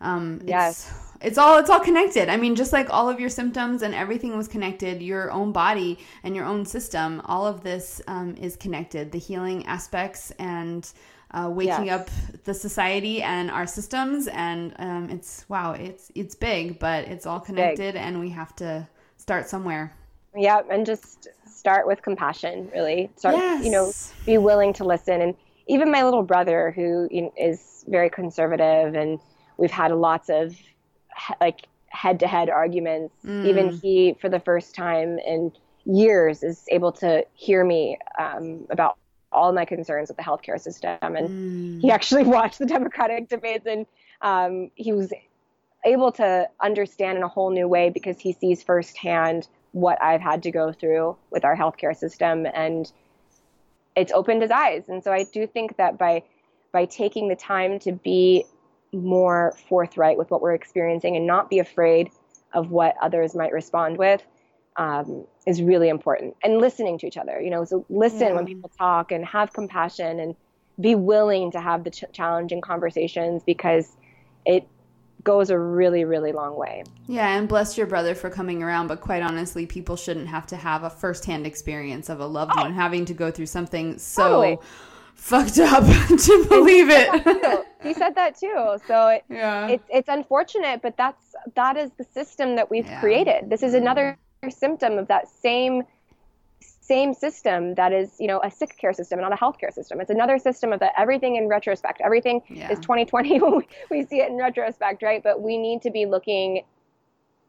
[0.04, 3.30] um, yes it's, it's all it's all connected i mean just like all of your
[3.30, 8.01] symptoms and everything was connected your own body and your own system all of this
[8.08, 10.93] um, is connected the healing aspects and
[11.34, 12.01] uh, waking yes.
[12.01, 14.28] up the society and our systems.
[14.28, 18.01] And um, it's wow, it's it's big, but it's all connected, big.
[18.01, 18.88] and we have to
[19.18, 19.93] start somewhere.
[20.36, 22.70] Yeah, and just start with compassion.
[22.74, 23.36] Really, start.
[23.36, 23.66] Yes.
[23.66, 23.91] You know,
[24.26, 25.22] be willing to listen.
[25.22, 25.36] And
[25.68, 29.20] even my little brother, who is very conservative, and
[29.58, 30.56] we've had lots of
[31.39, 33.14] like head-to-head arguments.
[33.26, 33.45] Mm.
[33.45, 35.51] Even he, for the first time in
[35.86, 38.97] years, is able to hear me um, about
[39.32, 40.97] all my concerns with the healthcare system.
[41.01, 41.82] And mm.
[41.82, 43.86] he actually watched the Democratic debates and
[44.22, 45.12] um, he was
[45.86, 50.43] able to understand in a whole new way because he sees firsthand what I've had
[50.43, 52.45] to go through with our healthcare system.
[52.54, 52.91] And
[53.95, 54.88] it's opened his eyes.
[54.88, 56.24] And so I do think that by
[56.72, 58.45] by taking the time to be
[58.93, 62.09] more forthright with what we're experiencing and not be afraid
[62.53, 64.23] of what others might respond with,
[64.77, 68.33] um, is really important and listening to each other you know so listen yeah.
[68.33, 70.35] when people talk and have compassion and
[70.79, 73.95] be willing to have the ch- challenging conversations because
[74.45, 74.67] it
[75.23, 78.99] goes a really really long way yeah and bless your brother for coming around but
[78.99, 82.61] quite honestly people shouldn't have to have a firsthand experience of a loved oh.
[82.61, 84.57] one having to go through something so totally.
[85.24, 89.67] Fucked up to believe it he said that too so it, yeah.
[89.67, 92.99] it's it's unfortunate but that's that is the system that we've yeah.
[92.99, 94.17] created this is another
[94.49, 95.84] symptom of that same
[96.84, 100.01] same system that is, you know, a sick care system, not a healthcare system.
[100.01, 102.01] It's another system of that everything in retrospect.
[102.03, 102.71] Everything yeah.
[102.71, 105.24] is 2020 when we, we see it in retrospect, right?
[105.24, 106.63] But we need to be looking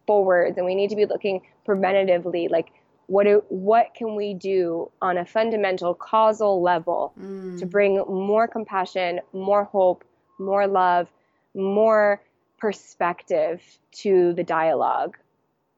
[0.07, 2.69] forwards and we need to be looking preventatively, like
[3.07, 7.59] what do, what can we do on a fundamental causal level mm.
[7.59, 10.05] to bring more compassion, more hope,
[10.39, 11.09] more love,
[11.55, 12.23] more
[12.59, 15.17] perspective to the dialogue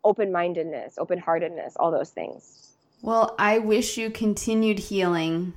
[0.07, 2.71] open mindedness, open heartedness, all those things.
[3.03, 5.53] Well, I wish you continued healing.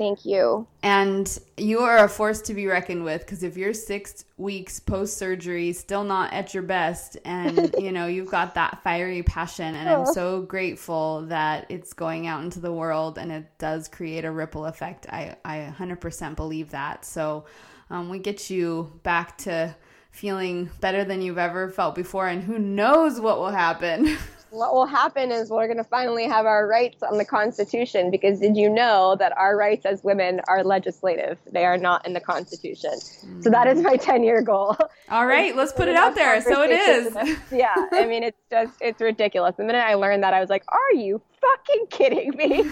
[0.00, 0.66] Thank you.
[0.82, 5.18] And you are a force to be reckoned with because if you're six weeks post
[5.18, 9.90] surgery, still not at your best, and you know, you've got that fiery passion, and
[9.90, 10.12] I'm oh.
[10.14, 14.64] so grateful that it's going out into the world and it does create a ripple
[14.64, 15.06] effect.
[15.10, 17.04] I, I 100% believe that.
[17.04, 17.44] So
[17.90, 19.76] um, we get you back to
[20.12, 24.16] feeling better than you've ever felt before, and who knows what will happen.
[24.50, 28.40] what will happen is we're going to finally have our rights on the Constitution because
[28.40, 31.38] did you know that our rights as women are legislative?
[31.50, 32.92] They are not in the Constitution.
[32.92, 33.42] Mm.
[33.42, 34.76] So that is my 10 year goal.
[35.08, 36.40] All right, let's put it out there.
[36.42, 37.38] So it is.
[37.52, 39.56] yeah, I mean, it's just, it's ridiculous.
[39.56, 42.62] The minute I learned that, I was like, are you fucking kidding me?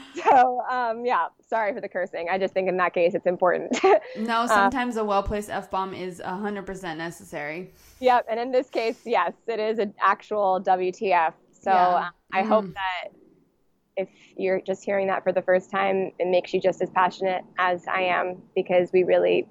[0.24, 2.28] so um, yeah, sorry for the cursing.
[2.30, 3.78] I just think in that case it's important.
[4.18, 7.70] no, uh, sometimes uh, a well placed f bomb is hundred percent necessary.
[8.00, 11.32] Yep, and in this case, yes, it is an actual WTF.
[11.52, 11.86] So yeah.
[11.88, 12.48] uh, I mm.
[12.48, 13.12] hope that
[13.98, 17.42] if you're just hearing that for the first time, it makes you just as passionate
[17.58, 19.48] as I am because we really,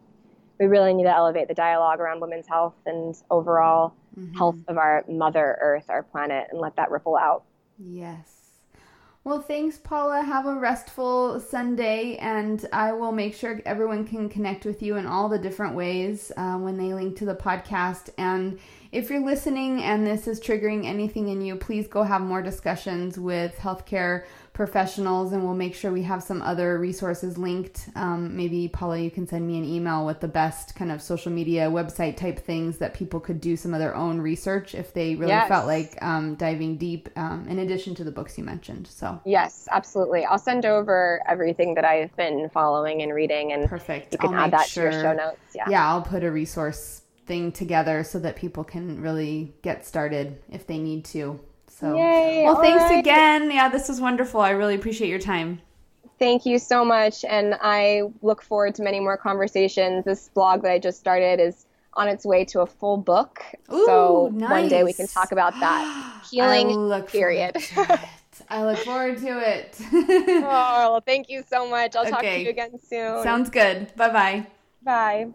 [0.57, 4.33] we really need to elevate the dialogue around women's health and overall mm-hmm.
[4.35, 7.43] health of our Mother Earth, our planet, and let that ripple out.
[7.77, 8.36] Yes.
[9.27, 10.21] Well, thanks, Paula.
[10.21, 15.05] Have a restful Sunday, and I will make sure everyone can connect with you in
[15.05, 18.09] all the different ways uh, when they link to the podcast.
[18.17, 18.57] And
[18.93, 23.19] if you're listening and this is triggering anything in you, please go have more discussions
[23.19, 24.23] with healthcare
[24.57, 27.89] professionals and we'll make sure we have some other resources linked.
[27.95, 31.31] Um, maybe, Paula, you can send me an email with the best kind of social
[31.31, 35.13] media website type things that people could do some of their own research if they
[35.13, 35.47] really yes.
[35.47, 38.87] felt like um, diving deep, um, in addition to the books you mentioned.
[38.87, 40.25] So, yes, absolutely.
[40.25, 44.13] I'll send over everything that I've been following and reading, and perfect.
[44.13, 45.37] You can I'll add that sure, to your show notes.
[45.55, 45.65] Yeah.
[45.69, 50.65] Yeah, I'll put a resource thing together so that people can really get started if
[50.65, 51.39] they need to.
[51.79, 52.99] So, Yay, well, thanks right.
[52.99, 53.51] again.
[53.51, 54.41] Yeah, this was wonderful.
[54.41, 55.61] I really appreciate your time.
[56.17, 57.23] Thank you so much.
[57.23, 60.03] And I look forward to many more conversations.
[60.03, 63.43] This blog that I just started is on its way to a full book.
[63.71, 64.49] Ooh, so nice.
[64.49, 67.61] one day we can talk about that healing I look period.
[67.61, 68.09] forward to it.
[68.49, 69.77] I look forward to it.
[69.91, 71.95] oh, well, thank you so much.
[71.95, 73.21] I'll talk to you again soon.
[73.21, 73.95] Sounds good.
[73.95, 74.47] Bye bye.
[74.81, 75.27] Bye.